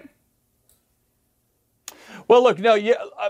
[2.33, 2.95] Well, look, no, yeah.
[3.21, 3.29] Uh,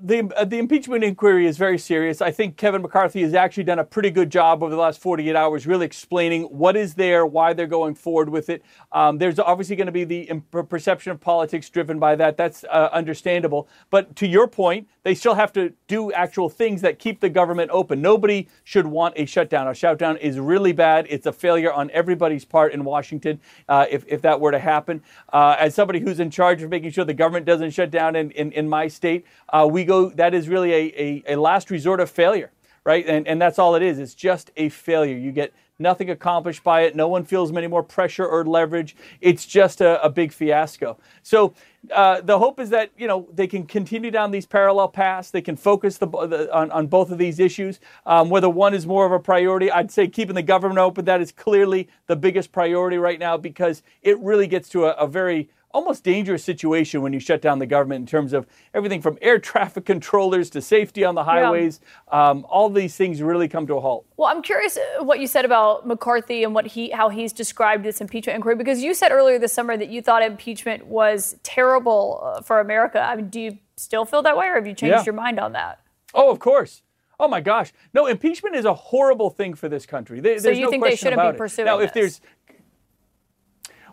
[0.00, 2.22] the, uh, the impeachment inquiry is very serious.
[2.22, 5.34] I think Kevin McCarthy has actually done a pretty good job over the last 48
[5.34, 8.62] hours, really explaining what is there, why they're going forward with it.
[8.92, 12.36] Um, there's obviously going to be the perception of politics driven by that.
[12.36, 13.66] That's uh, understandable.
[13.90, 17.70] But to your point, they still have to do actual things that keep the government
[17.72, 18.02] open.
[18.02, 19.68] Nobody should want a shutdown.
[19.68, 21.06] A shutdown is really bad.
[21.08, 23.38] It's a failure on everybody's part in Washington
[23.68, 25.02] uh, if, if that were to happen.
[25.32, 28.30] Uh, as somebody who's in charge of making sure the government doesn't shut down in,
[28.32, 32.00] in, in my state, uh, we go, that is really a, a, a last resort
[32.00, 32.50] of failure,
[32.84, 33.06] right?
[33.06, 33.98] And, and that's all it is.
[33.98, 35.16] It's just a failure.
[35.16, 36.96] You get nothing accomplished by it.
[36.96, 38.96] No one feels any more pressure or leverage.
[39.20, 40.96] It's just a, a big fiasco.
[41.22, 41.54] So
[41.92, 45.30] uh, the hope is that you know they can continue down these parallel paths.
[45.30, 47.80] They can focus the, the on, on, both of these issues.
[48.06, 51.04] Um, whether one is more of a priority, I'd say keeping the government open.
[51.04, 55.06] That is clearly the biggest priority right now because it really gets to a, a
[55.06, 59.18] very almost dangerous situation when you shut down the government in terms of everything from
[59.20, 61.80] air traffic controllers to safety on the highways.
[62.08, 62.30] Yeah.
[62.30, 64.06] Um, all these things really come to a halt.
[64.16, 67.84] Well, I'm curious uh, what you said about McCarthy and what he how he's described
[67.84, 72.20] this impeachment inquiry because you said earlier this summer that you thought impeachment was terrible
[72.22, 73.00] uh, for America.
[73.00, 75.04] I mean, do you still feel that way, or have you changed yeah.
[75.04, 75.80] your mind on that?
[76.14, 76.82] Oh, of course.
[77.18, 77.72] Oh my gosh!
[77.92, 80.20] No, impeachment is a horrible thing for this country.
[80.20, 81.70] There, so you no think they shouldn't be pursuing it.
[81.70, 81.88] Now, this?
[81.88, 82.20] if there's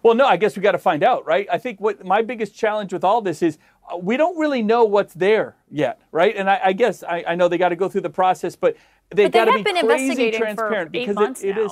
[0.04, 1.48] well, no, I guess we got to find out, right?
[1.52, 3.58] I think what my biggest challenge with all this is
[3.92, 6.36] uh, we don't really know what's there yet, right?
[6.36, 8.76] And I, I guess I, I, know they got to go through the process, but
[9.10, 11.72] they've got to be crazy transparent because it, it is.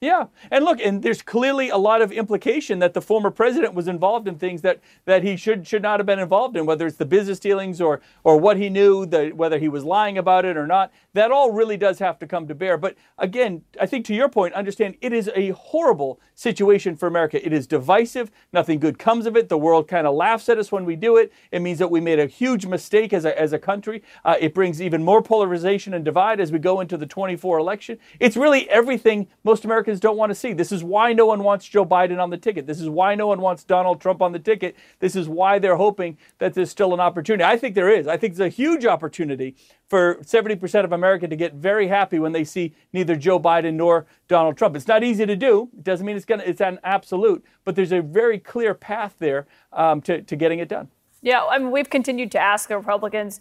[0.00, 3.88] Yeah, and look, and there's clearly a lot of implication that the former president was
[3.88, 6.98] involved in things that, that he should should not have been involved in, whether it's
[6.98, 10.56] the business dealings or or what he knew, the, whether he was lying about it
[10.56, 10.92] or not.
[11.14, 12.78] That all really does have to come to bear.
[12.78, 17.44] But again, I think to your point, understand it is a horrible situation for America.
[17.44, 18.30] It is divisive.
[18.52, 19.48] Nothing good comes of it.
[19.48, 21.32] The world kind of laughs at us when we do it.
[21.50, 24.04] It means that we made a huge mistake as a as a country.
[24.24, 27.98] Uh, it brings even more polarization and divide as we go into the 24 election.
[28.20, 30.52] It's really everything most Americans Americans don't want to see.
[30.52, 32.66] This is why no one wants Joe Biden on the ticket.
[32.66, 34.76] This is why no one wants Donald Trump on the ticket.
[34.98, 37.42] This is why they're hoping that there's still an opportunity.
[37.42, 38.06] I think there is.
[38.06, 39.56] I think there's a huge opportunity
[39.88, 44.04] for 70% of America to get very happy when they see neither Joe Biden nor
[44.28, 44.76] Donald Trump.
[44.76, 45.70] It's not easy to do.
[45.72, 49.14] It doesn't mean it's going to, it's an absolute, but there's a very clear path
[49.18, 50.88] there um, to, to getting it done.
[51.22, 53.40] Yeah, I mean, we've continued to ask the Republicans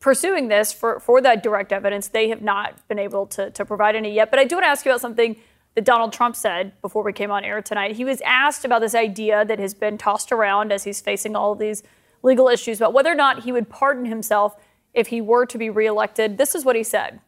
[0.00, 2.08] pursuing this for, for that direct evidence.
[2.08, 4.30] They have not been able to, to provide any yet.
[4.30, 5.36] But I do want to ask you about something
[5.74, 7.96] that Donald Trump said before we came on air tonight.
[7.96, 11.52] He was asked about this idea that has been tossed around as he's facing all
[11.52, 11.82] of these
[12.22, 14.56] legal issues about whether or not he would pardon himself
[14.92, 16.38] if he were to be reelected.
[16.38, 17.20] This is what he said.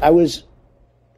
[0.00, 0.44] I was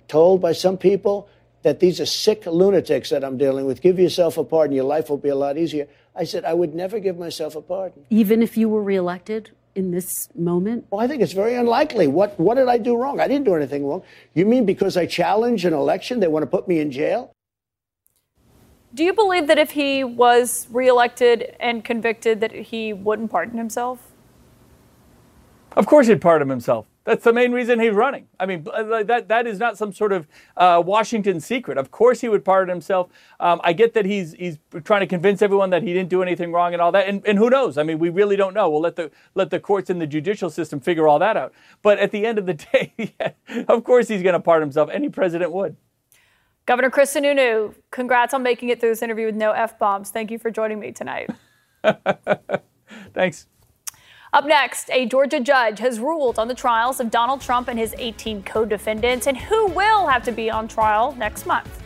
[0.08, 1.28] told by some people
[1.62, 3.82] that these are sick lunatics that I'm dealing with.
[3.82, 5.86] Give yourself a pardon, your life will be a lot easier.
[6.16, 8.06] I said, I would never give myself a pardon.
[8.08, 9.50] Even if you were reelected?
[9.74, 10.86] In this moment?
[10.90, 12.06] Well, I think it's very unlikely.
[12.06, 13.20] What what did I do wrong?
[13.20, 14.02] I didn't do anything wrong.
[14.34, 17.32] You mean because I challenged an election, they want to put me in jail?
[18.92, 24.09] Do you believe that if he was reelected and convicted, that he wouldn't pardon himself?
[25.76, 26.86] Of course, he'd pardon himself.
[27.04, 28.28] That's the main reason he's running.
[28.38, 31.78] I mean, that that is not some sort of uh, Washington secret.
[31.78, 33.08] Of course, he would pardon himself.
[33.40, 36.52] Um, I get that he's he's trying to convince everyone that he didn't do anything
[36.52, 37.08] wrong and all that.
[37.08, 37.78] And, and who knows?
[37.78, 38.68] I mean, we really don't know.
[38.68, 41.52] We'll let the let the courts and the judicial system figure all that out.
[41.82, 43.32] But at the end of the day, yeah,
[43.68, 44.90] of course, he's going to pardon himself.
[44.92, 45.76] Any president would.
[46.66, 50.10] Governor Chris Sununu, congrats on making it through this interview with no f bombs.
[50.10, 51.30] Thank you for joining me tonight.
[53.14, 53.46] Thanks.
[54.32, 57.96] Up next, a Georgia judge has ruled on the trials of Donald Trump and his
[57.98, 61.82] 18 co defendants and who will have to be on trial next month.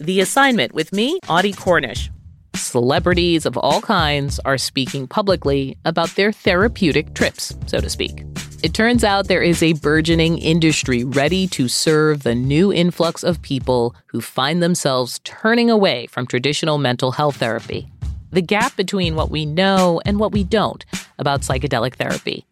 [0.00, 2.10] The assignment with me, Audie Cornish.
[2.56, 8.24] Celebrities of all kinds are speaking publicly about their therapeutic trips, so to speak.
[8.64, 13.42] It turns out there is a burgeoning industry ready to serve the new influx of
[13.42, 17.91] people who find themselves turning away from traditional mental health therapy.
[18.32, 20.82] The gap between what we know and what we don't
[21.18, 22.46] about psychedelic therapy.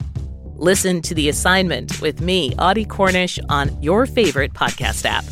[0.56, 5.24] Listen to The Assignment with me, Audie Cornish, on your favorite podcast app.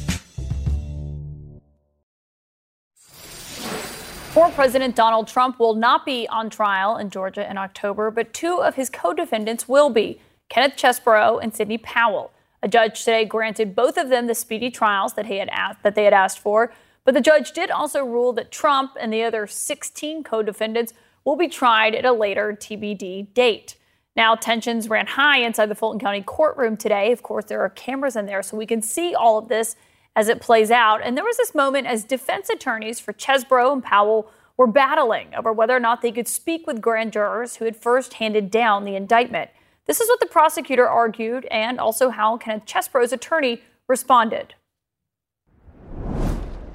[4.33, 8.63] Former President Donald Trump will not be on trial in Georgia in October, but two
[8.63, 12.33] of his co defendants will be Kenneth Chesebro and Sidney Powell.
[12.63, 15.95] A judge today granted both of them the speedy trials that, he had asked, that
[15.95, 16.73] they had asked for,
[17.09, 20.93] but the judge did also rule that Trump and the other 16 co defendants
[21.25, 23.77] will be tried at a later TBD date.
[24.15, 27.11] Now, tensions ran high inside the Fulton County courtroom today.
[27.11, 29.75] Of course, there are cameras in there, so we can see all of this
[30.15, 31.01] as it plays out.
[31.03, 35.51] And there was this moment as defense attorneys for Chesebro and Powell were battling over
[35.51, 38.97] whether or not they could speak with grand jurors who had first handed down the
[38.97, 39.49] indictment.
[39.87, 44.53] This is what the prosecutor argued and also how Kenneth Chesebro's attorney responded.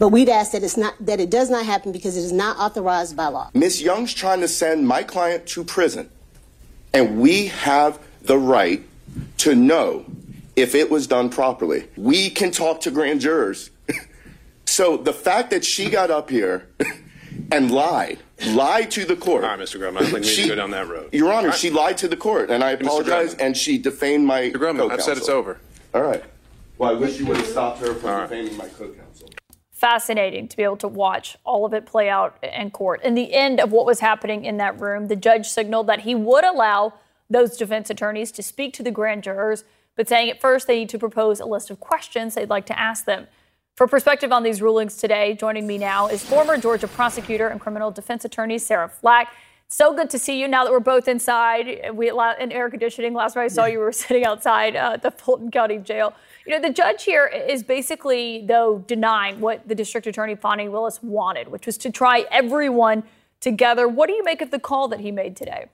[0.04, 2.58] But we'd ask that it's not that it does not happen because it is not
[2.58, 3.50] authorized by law.
[3.54, 6.10] Miss Young's trying to send my client to prison,
[6.94, 8.84] and we have the right
[9.38, 10.04] to know
[10.58, 11.88] if it was done properly.
[11.96, 13.70] We can talk to grand jurors.
[14.66, 16.68] so the fact that she got up here
[17.54, 19.46] and lied, lied to the court.
[19.46, 19.80] All right, Mr.
[19.80, 21.14] Grubman, I don't think we need to go down that road.
[21.14, 21.58] Your Honor, Right.
[21.58, 24.56] she lied to the court, and I apologize, and she defamed my Mr.
[24.56, 25.62] Grubman, I've said it's over.
[25.94, 26.26] All right.
[26.78, 29.03] Well, I wish you would have stopped her from defaming my co-counsel.
[29.84, 33.04] Fascinating to be able to watch all of it play out in court.
[33.04, 36.16] In the end of what was happening in that room, the judge signaled that he
[36.16, 36.94] would allow
[37.30, 39.66] those defense attorneys to speak to the grand jurors,
[39.98, 42.80] but saying at first they need to propose a list of questions they'd like to
[42.80, 43.28] ask them.
[43.76, 47.92] For perspective on these rulings today, joining me now is former Georgia prosecutor and criminal
[47.92, 49.34] defense attorney Sarah Flack.
[49.68, 51.90] So good to see you now that we're both inside.
[51.94, 53.14] We in air conditioning.
[53.14, 56.14] Last time I saw you, we were sitting outside uh, the Fulton County Jail.
[56.46, 61.02] You know, the judge here is basically, though, denying what the district attorney Fani Willis
[61.02, 63.04] wanted, which was to try everyone
[63.40, 63.88] together.
[63.88, 65.68] What do you make of the call that he made today?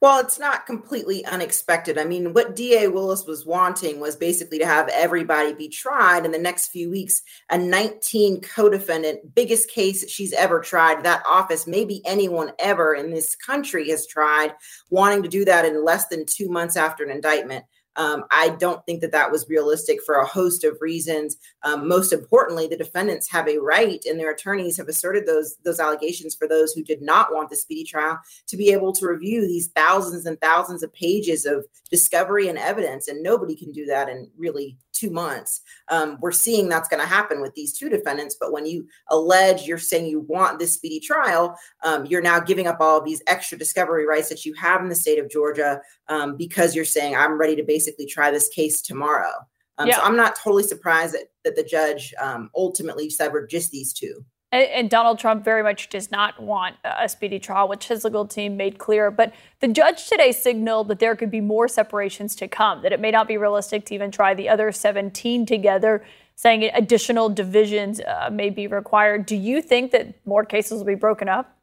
[0.00, 1.98] Well, it's not completely unexpected.
[1.98, 6.32] I mean, what DA Willis was wanting was basically to have everybody be tried in
[6.32, 7.22] the next few weeks.
[7.50, 13.10] A 19 co defendant, biggest case she's ever tried, that office, maybe anyone ever in
[13.10, 14.54] this country has tried,
[14.90, 17.64] wanting to do that in less than two months after an indictment.
[17.98, 21.36] Um, I don't think that that was realistic for a host of reasons.
[21.64, 25.80] Um, most importantly, the defendants have a right, and their attorneys have asserted those those
[25.80, 29.46] allegations for those who did not want the speedy trial to be able to review
[29.46, 34.08] these thousands and thousands of pages of discovery and evidence, and nobody can do that
[34.08, 35.60] in really two months.
[35.88, 39.66] Um, we're seeing that's going to happen with these two defendants, but when you allege
[39.66, 43.56] you're saying you want this speedy trial, um, you're now giving up all these extra
[43.58, 47.38] discovery rights that you have in the state of Georgia um, because you're saying I'm
[47.38, 49.32] ready to basically try this case tomorrow.
[49.78, 53.92] Um, So I'm not totally surprised that, that the judge um, ultimately severed just these
[53.92, 54.24] two.
[54.50, 58.56] And, Donald Trump very much does not want a speedy trial, which his legal team
[58.56, 59.10] made clear.
[59.10, 63.00] But the judge today signaled that there could be more separations to come, that it
[63.00, 66.02] may not be realistic to even try the other 17 together,
[66.34, 69.26] saying additional divisions uh, may be required.
[69.26, 71.57] Do you think that more cases will be broken up?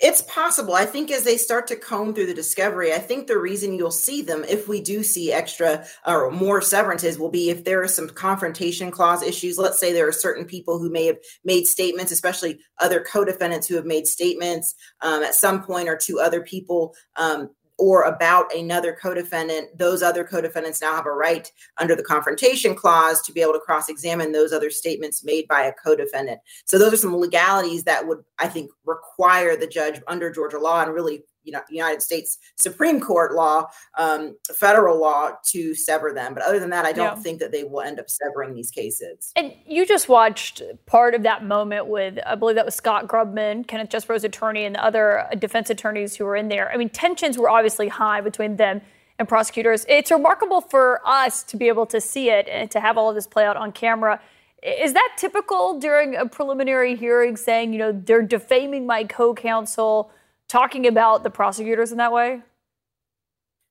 [0.00, 0.74] It's possible.
[0.74, 3.90] I think as they start to comb through the discovery, I think the reason you'll
[3.90, 7.88] see them, if we do see extra or more severances, will be if there are
[7.88, 9.58] some confrontation clause issues.
[9.58, 13.66] Let's say there are certain people who may have made statements, especially other co defendants
[13.66, 16.94] who have made statements um, at some point or to other people.
[17.16, 22.74] Um, or about another co-defendant, those other co-defendants now have a right under the confrontation
[22.74, 26.40] clause to be able to cross-examine those other statements made by a co-defendant.
[26.64, 30.82] So those are some legalities that would, I think, require the judge under Georgia law
[30.82, 31.22] and really,
[31.70, 36.34] United States Supreme Court law, um, federal law to sever them.
[36.34, 37.22] But other than that, I don't Yeah.
[37.22, 39.32] think that they will end up severing these cases.
[39.36, 43.66] And you just watched part of that moment with, I believe that was Scott Grubman,
[43.66, 46.70] Kenneth Chesebro's attorney, and the other defense attorneys who were in there.
[46.72, 48.80] I mean, tensions were obviously high between them
[49.18, 49.84] and prosecutors.
[49.88, 53.14] It's remarkable for us to be able to see it and to have all of
[53.14, 54.20] this play out on camera.
[54.62, 60.10] Is that typical during a preliminary hearing saying, you know, they're defaming my co counsel,
[60.48, 62.42] talking about the prosecutors in that way?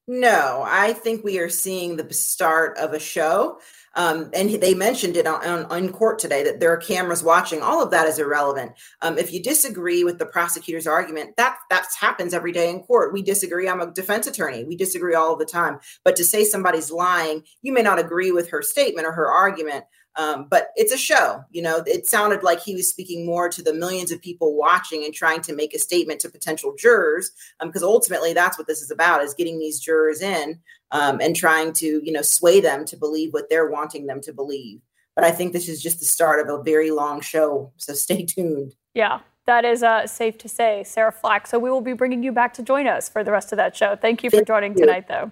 [0.09, 3.59] No, I think we are seeing the start of a show.
[3.95, 7.61] Um, and they mentioned it on, on, on court today that there are cameras watching.
[7.61, 8.73] All of that is irrelevant.
[9.01, 13.11] Um, if you disagree with the prosecutor's argument, that that happens every day in court.
[13.11, 13.67] We disagree.
[13.67, 14.63] I'm a defense attorney.
[14.63, 15.79] We disagree all the time.
[16.05, 19.85] But to say somebody's lying, you may not agree with her statement or her argument.
[20.17, 21.43] Um, but it's a show.
[21.51, 25.05] You know, it sounded like he was speaking more to the millions of people watching
[25.05, 28.89] and trying to make a statement to potential jurors, because ultimately that's what this is
[28.89, 30.59] about: is getting these jurors in
[30.91, 34.33] um, and trying to, you know, sway them to believe what they're wanting them to
[34.33, 34.81] believe.
[35.15, 37.71] But I think this is just the start of a very long show.
[37.77, 38.73] So stay tuned.
[38.93, 41.47] Yeah, that is uh, safe to say, Sarah Flack.
[41.47, 43.75] So we will be bringing you back to join us for the rest of that
[43.75, 43.95] show.
[43.95, 44.79] Thank you for joining you.
[44.79, 45.31] tonight, though.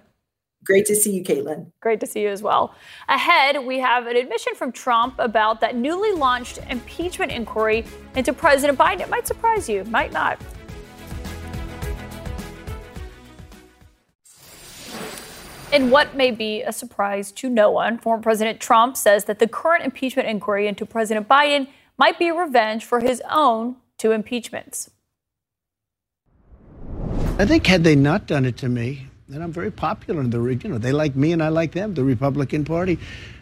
[0.66, 1.70] Great to see you, Kaitlan.
[1.80, 2.74] Great to see you as well.
[3.08, 7.84] Ahead, we have an admission from Trump about that newly launched impeachment inquiry
[8.16, 9.00] into President Biden.
[9.00, 10.40] It might surprise you, might not.
[15.72, 19.46] In what may be a surprise to no one, former President Trump says that the
[19.46, 24.90] current impeachment inquiry into President Biden might be revenge for his own two impeachments.
[27.38, 30.40] I think had they not done it to me, and I'm very popular in the
[30.40, 32.98] you know they like me and I like them, the Republican Party.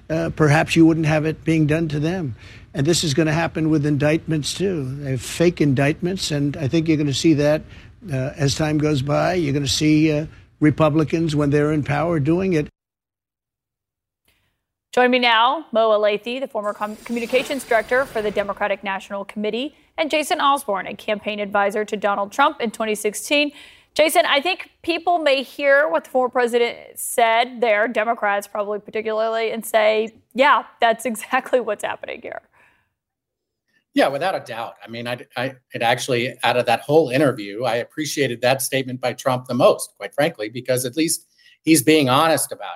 [0.08, 2.36] Uh, perhaps you wouldn't have it being done to them.
[2.74, 4.84] And this is going to happen with indictments too.
[4.96, 7.62] They have fake indictments, and I think you're going to see that
[8.12, 9.34] uh, as time goes by.
[9.34, 10.26] You're going to see uh,
[10.60, 12.68] Republicans when they're in power doing it.
[14.92, 19.74] Join me now, Mo Elleithee, the former com- communications director for the Democratic National Committee,
[19.98, 23.50] and Jason Osborne, a campaign advisor to Donald Trump in 2016.
[23.94, 29.52] Jason, I think people may hear what the former president said there, Democrats probably particularly,
[29.52, 32.42] and say, yeah, that's exactly what's happening here.
[33.94, 34.74] Yeah, without a doubt.
[34.84, 39.00] I mean, I, I, it actually, out of that whole interview, I appreciated that statement
[39.00, 41.28] by Trump the most, quite frankly, because at least
[41.62, 42.74] he's being honest about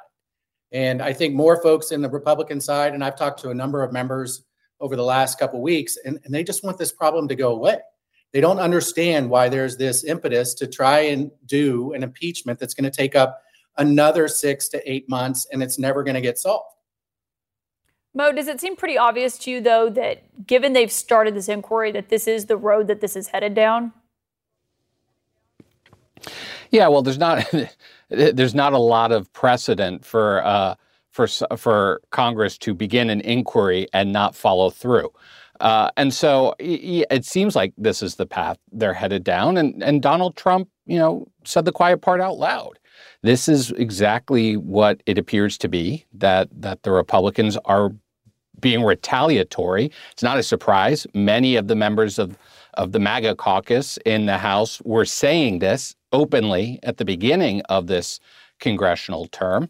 [0.71, 0.79] it.
[0.79, 3.83] And I think more folks in the Republican side, and I've talked to a number
[3.83, 4.45] of members
[4.81, 7.79] over the last couple weeks, and, and they just want this problem to go away.
[8.33, 12.91] They don't understand why there's this impetus to try and do an impeachment that's going
[12.91, 13.43] to take up
[13.79, 16.75] another six to eight months and it's never going to get solved.
[18.15, 21.93] Mo, does it seem pretty obvious to you, though, that given they've started this inquiry,
[21.93, 23.93] that this is the road that this is headed down?
[26.71, 27.47] Yeah, well, there's not
[28.09, 30.75] there's not a lot of precedent for uh,
[31.11, 31.27] for
[31.57, 35.11] for Congress to begin an inquiry and not follow through.
[35.61, 39.57] Uh, and so it seems like this is the path they're headed down.
[39.57, 42.79] And, and Donald Trump, you know, said the quiet part out loud.
[43.23, 47.93] This is exactly what it appears to be that that the Republicans are
[48.61, 49.91] being retaliatory.
[50.13, 51.07] It's not a surprise.
[51.15, 52.39] Many of the members of
[52.75, 57.89] of the MAGA caucus in the House were saying this openly at the beginning of
[57.89, 58.21] this
[58.61, 59.69] congressional term.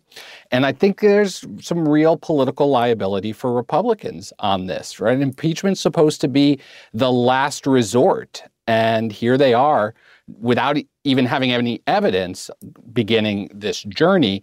[0.51, 5.20] And I think there's some real political liability for Republicans on this, right?
[5.20, 6.61] Impeachment's supposed to be
[6.93, 8.43] the last resort.
[8.66, 9.95] And here they are,
[10.41, 12.51] without even having any evidence,
[12.93, 14.43] beginning this journey,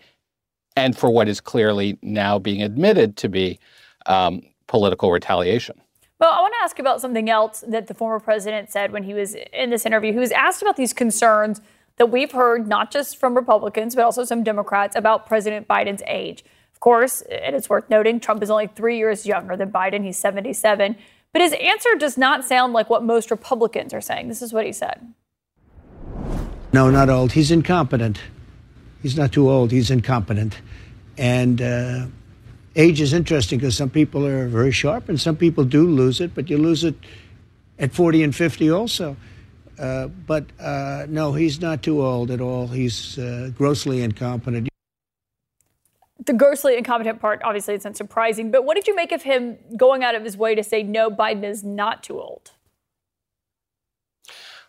[0.76, 3.60] and for what is clearly now being admitted to be
[4.08, 5.80] um, political retaliation.
[6.20, 9.14] Well, I want to ask about something else that the former president said when he
[9.14, 10.14] was in this interview.
[10.14, 11.62] He was asked about these concerns
[11.98, 16.44] that we've heard not just from Republicans, but also some Democrats about President Biden's age.
[16.74, 20.04] Of course, and it's worth noting, Trump is only three years younger than Biden.
[20.04, 20.98] He's 77.
[21.32, 24.28] But his answer does not sound like what most Republicans are saying.
[24.28, 25.14] This is what he said.
[26.74, 27.32] No, not old.
[27.34, 28.20] He's incompetent.
[29.02, 29.72] He's not too old.
[29.72, 30.60] He's incompetent.
[31.18, 32.06] And uh,
[32.76, 36.36] age is interesting because some people are very sharp and some people do lose it,
[36.36, 36.96] but you lose it
[37.80, 39.16] at 40 and 50 also.
[39.80, 42.68] Uh, but uh, no, he's not too old at all.
[42.68, 44.70] He's uh, grossly incompetent.
[46.26, 48.52] The grossly incompetent part, obviously, isn't surprising.
[48.52, 51.12] But what did you make of him going out of his way to say, no,
[51.12, 52.52] Biden is not too old?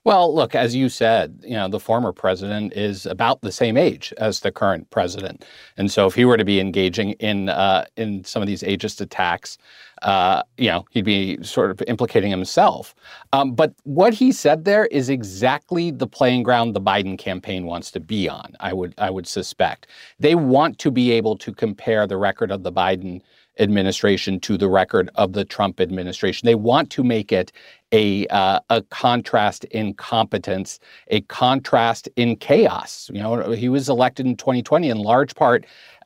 [0.06, 4.14] Well, look, as you said, you know, the former president is about the same age
[4.18, 5.44] as the current president,
[5.76, 9.00] and so if he were to be engaging in uh, in some of these ageist
[9.00, 9.58] attacks,
[10.02, 12.94] uh, you know, he'd be sort of implicating himself.
[13.32, 17.90] Um, but what he said there is exactly the playing ground the Biden campaign wants
[17.92, 18.54] to be on.
[18.60, 19.86] I would I would suspect
[20.18, 23.22] they want to be able to compare the record of the Biden
[23.58, 26.44] administration to the record of the Trump administration.
[26.44, 27.52] They want to make it
[27.92, 30.78] a uh, a contrast in competence,
[31.08, 33.10] a contrast in chaos.
[33.12, 35.64] You know, he was elected in 2020 in large part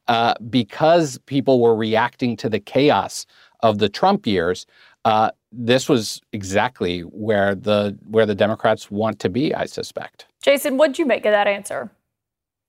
[0.09, 3.27] uh, because people were reacting to the chaos
[3.63, 4.67] of the Trump years.
[5.05, 9.55] Uh, this was exactly where the where the Democrats want to be.
[9.55, 10.27] I suspect.
[10.43, 11.91] Jason, what'd you make of that answer?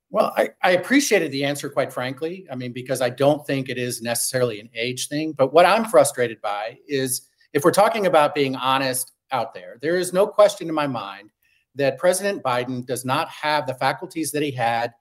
[0.10, 2.46] Well, I, I, appreciated the answer, quite frankly.
[2.52, 5.32] I mean, because I don't think it is necessarily an age thing.
[5.32, 9.98] But what I'm frustrated by is if we're talking about being honest out there, there
[9.98, 11.30] is no question in my mind
[11.76, 14.92] that President Biden does not have the faculties that he had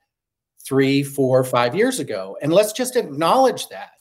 [0.65, 2.37] three, four, five years ago.
[2.41, 3.93] And let's just acknowledge that.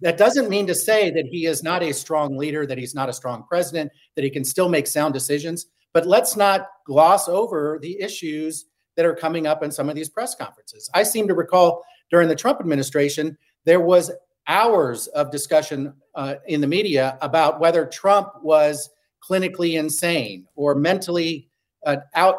[0.00, 3.08] That doesn't mean to say that he is not a strong leader, that he's not
[3.08, 5.66] a strong president, that he can still make sound decisions.
[5.94, 8.66] But let's not gloss over the issues
[8.96, 10.90] that are coming up in some of these press conferences.
[10.94, 14.10] I seem to recall during the Trump administration, there was
[14.46, 18.90] hours of discussion uh, in the media about whether Trump was
[19.22, 21.48] clinically insane or mentally
[21.84, 22.36] uh, out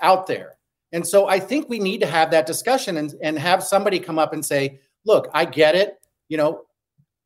[0.00, 0.58] out there.
[0.92, 4.18] And so I think we need to have that discussion and, and have somebody come
[4.18, 5.94] up and say, look, I get it.
[6.28, 6.62] You know,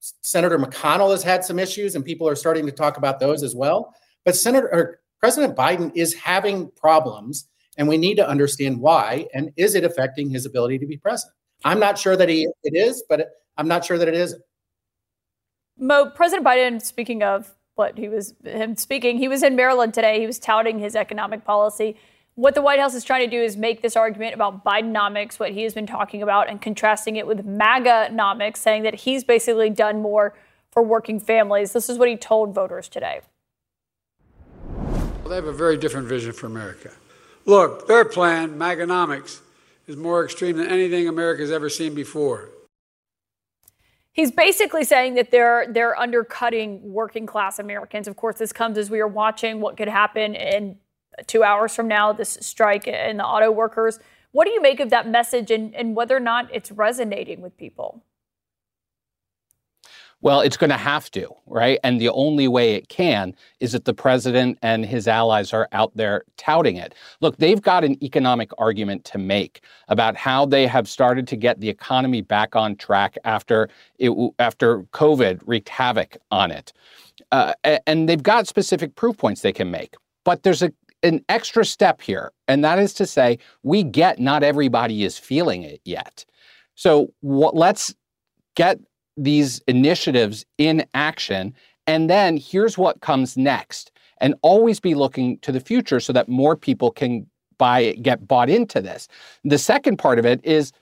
[0.00, 3.54] Senator McConnell has had some issues and people are starting to talk about those as
[3.54, 3.94] well.
[4.24, 9.50] But Senator or President Biden is having problems and we need to understand why and
[9.56, 11.34] is it affecting his ability to be president?
[11.64, 14.42] I'm not sure that he it is, but I'm not sure that it isn't.
[15.78, 20.20] Mo, President Biden, speaking of what he was him speaking, he was in Maryland today.
[20.20, 21.96] He was touting his economic policy.
[22.38, 25.50] What the White House is trying to do is make this argument about Bidenomics, what
[25.50, 30.00] he has been talking about, and contrasting it with MAGAnomics, saying that he's basically done
[30.00, 30.36] more
[30.70, 31.72] for working families.
[31.72, 33.22] This is what he told voters today.
[34.68, 36.92] Well, they have a very different vision for America.
[37.44, 39.40] Look, their plan, MAGAnomics,
[39.88, 42.50] is more extreme than anything America's ever seen before.
[44.12, 48.06] He's basically saying that they're they're undercutting working class Americans.
[48.06, 50.76] Of course, this comes as we are watching what could happen in
[51.26, 53.98] two hours from now, this strike and the auto workers.
[54.32, 57.56] What do you make of that message and, and whether or not it's resonating with
[57.56, 58.02] people?
[60.20, 61.78] Well, it's going to have to, right?
[61.84, 65.96] And the only way it can is that the president and his allies are out
[65.96, 66.92] there touting it.
[67.20, 71.60] Look, they've got an economic argument to make about how they have started to get
[71.60, 73.68] the economy back on track after
[74.00, 74.10] it,
[74.40, 76.72] after COVID wreaked havoc on it,
[77.30, 77.52] uh,
[77.86, 79.94] and they've got specific proof points they can make.
[80.24, 84.42] But there's a an extra step here, and that is to say, we get not
[84.42, 86.24] everybody is feeling it yet.
[86.74, 87.94] So let's
[88.54, 88.78] get
[89.16, 91.54] these initiatives in action.
[91.86, 93.90] And then here's what comes next.
[94.20, 97.26] And always be looking to the future so that more people can
[97.58, 99.08] buy get bought into this.
[99.44, 100.72] The second part of it is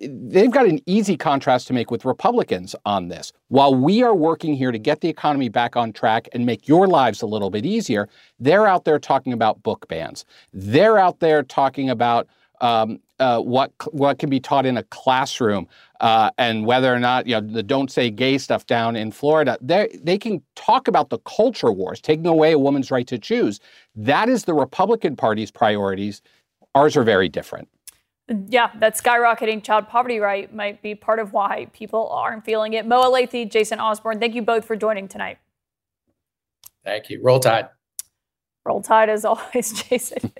[0.00, 3.32] they've got an easy contrast to make with Republicans on this.
[3.48, 6.86] While we are working here to get the economy back on track and make your
[6.86, 10.24] lives a little bit easier, they're out there talking about book bans.
[10.52, 12.28] They're out there talking about
[12.60, 15.66] um, uh, what what can be taught in a classroom
[16.00, 19.58] uh, and whether or not you know the don't say gay stuff down in Florida.
[19.60, 23.60] They they can talk about the culture wars, taking away a woman's right to choose.
[23.96, 26.22] That is the Republican Party's priorities.
[26.74, 27.68] Ours are very different.
[28.28, 32.86] Yeah, that skyrocketing child poverty rate might be part of why people aren't feeling it.
[32.86, 35.38] Mo Elleithee, Jason Osborne, thank you both for joining tonight.
[36.84, 37.20] Thank you.
[37.22, 37.68] Roll Tide.
[38.64, 40.32] Roll Tide as always, Jason.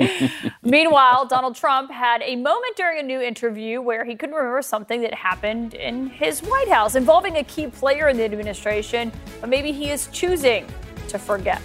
[0.63, 5.01] Meanwhile, Donald Trump had a moment during a new interview where he couldn't remember something
[5.03, 9.11] that happened in his White House involving a key player in the administration,
[9.41, 10.67] but maybe he is choosing
[11.09, 11.63] to forget.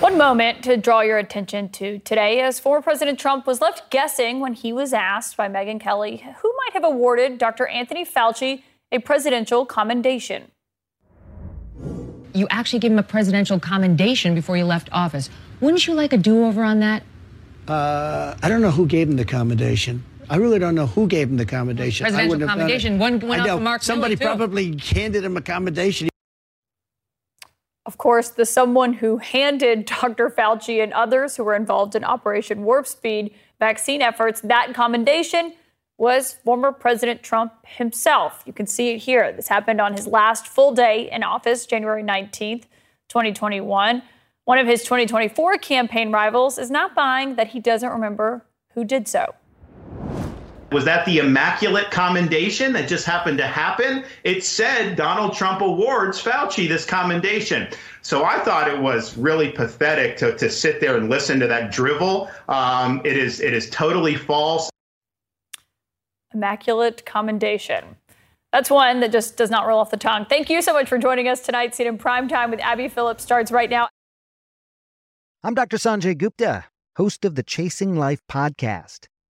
[0.00, 4.40] One moment to draw your attention to today as former President Trump was left guessing
[4.40, 7.66] when he was asked by Megyn Kelly who might have awarded Dr.
[7.66, 10.50] Anthony Fauci a presidential commendation.
[12.32, 15.28] You actually gave him a presidential commendation before you left office.
[15.60, 17.02] Wouldn't you like a do over on that?
[17.68, 20.02] Uh, I don't know who gave him the commendation.
[20.30, 22.04] I really don't know who gave him the commendation.
[22.04, 22.98] Presidential commendation.
[22.98, 26.09] One went out to Mark Somebody Milley, probably handed him a commendation.
[27.90, 30.30] Of course, the someone who handed Dr.
[30.30, 35.54] Fauci and others who were involved in Operation Warp Speed vaccine efforts that commendation
[35.98, 38.44] was former President Trump himself.
[38.46, 39.32] You can see it here.
[39.32, 42.66] This happened on his last full day in office, January 19th,
[43.08, 44.02] 2021.
[44.44, 49.08] One of his 2024 campaign rivals is not buying that he doesn't remember who did
[49.08, 49.34] so.
[50.72, 54.04] Was that the immaculate commendation that just happened to happen?
[54.22, 57.68] It said Donald Trump awards Fauci this commendation.
[58.02, 61.72] So I thought it was really pathetic to, to sit there and listen to that
[61.72, 62.30] drivel.
[62.48, 64.70] Um, it is it is totally false.
[66.32, 67.96] Immaculate commendation.
[68.52, 70.24] That's one that just does not roll off the tongue.
[70.28, 71.74] Thank you so much for joining us tonight.
[71.74, 73.88] See it in prime time with Abby Phillips starts right now.
[75.42, 75.78] I'm Dr.
[75.78, 76.66] Sanjay Gupta,
[76.96, 79.09] host of the Chasing Life podcast.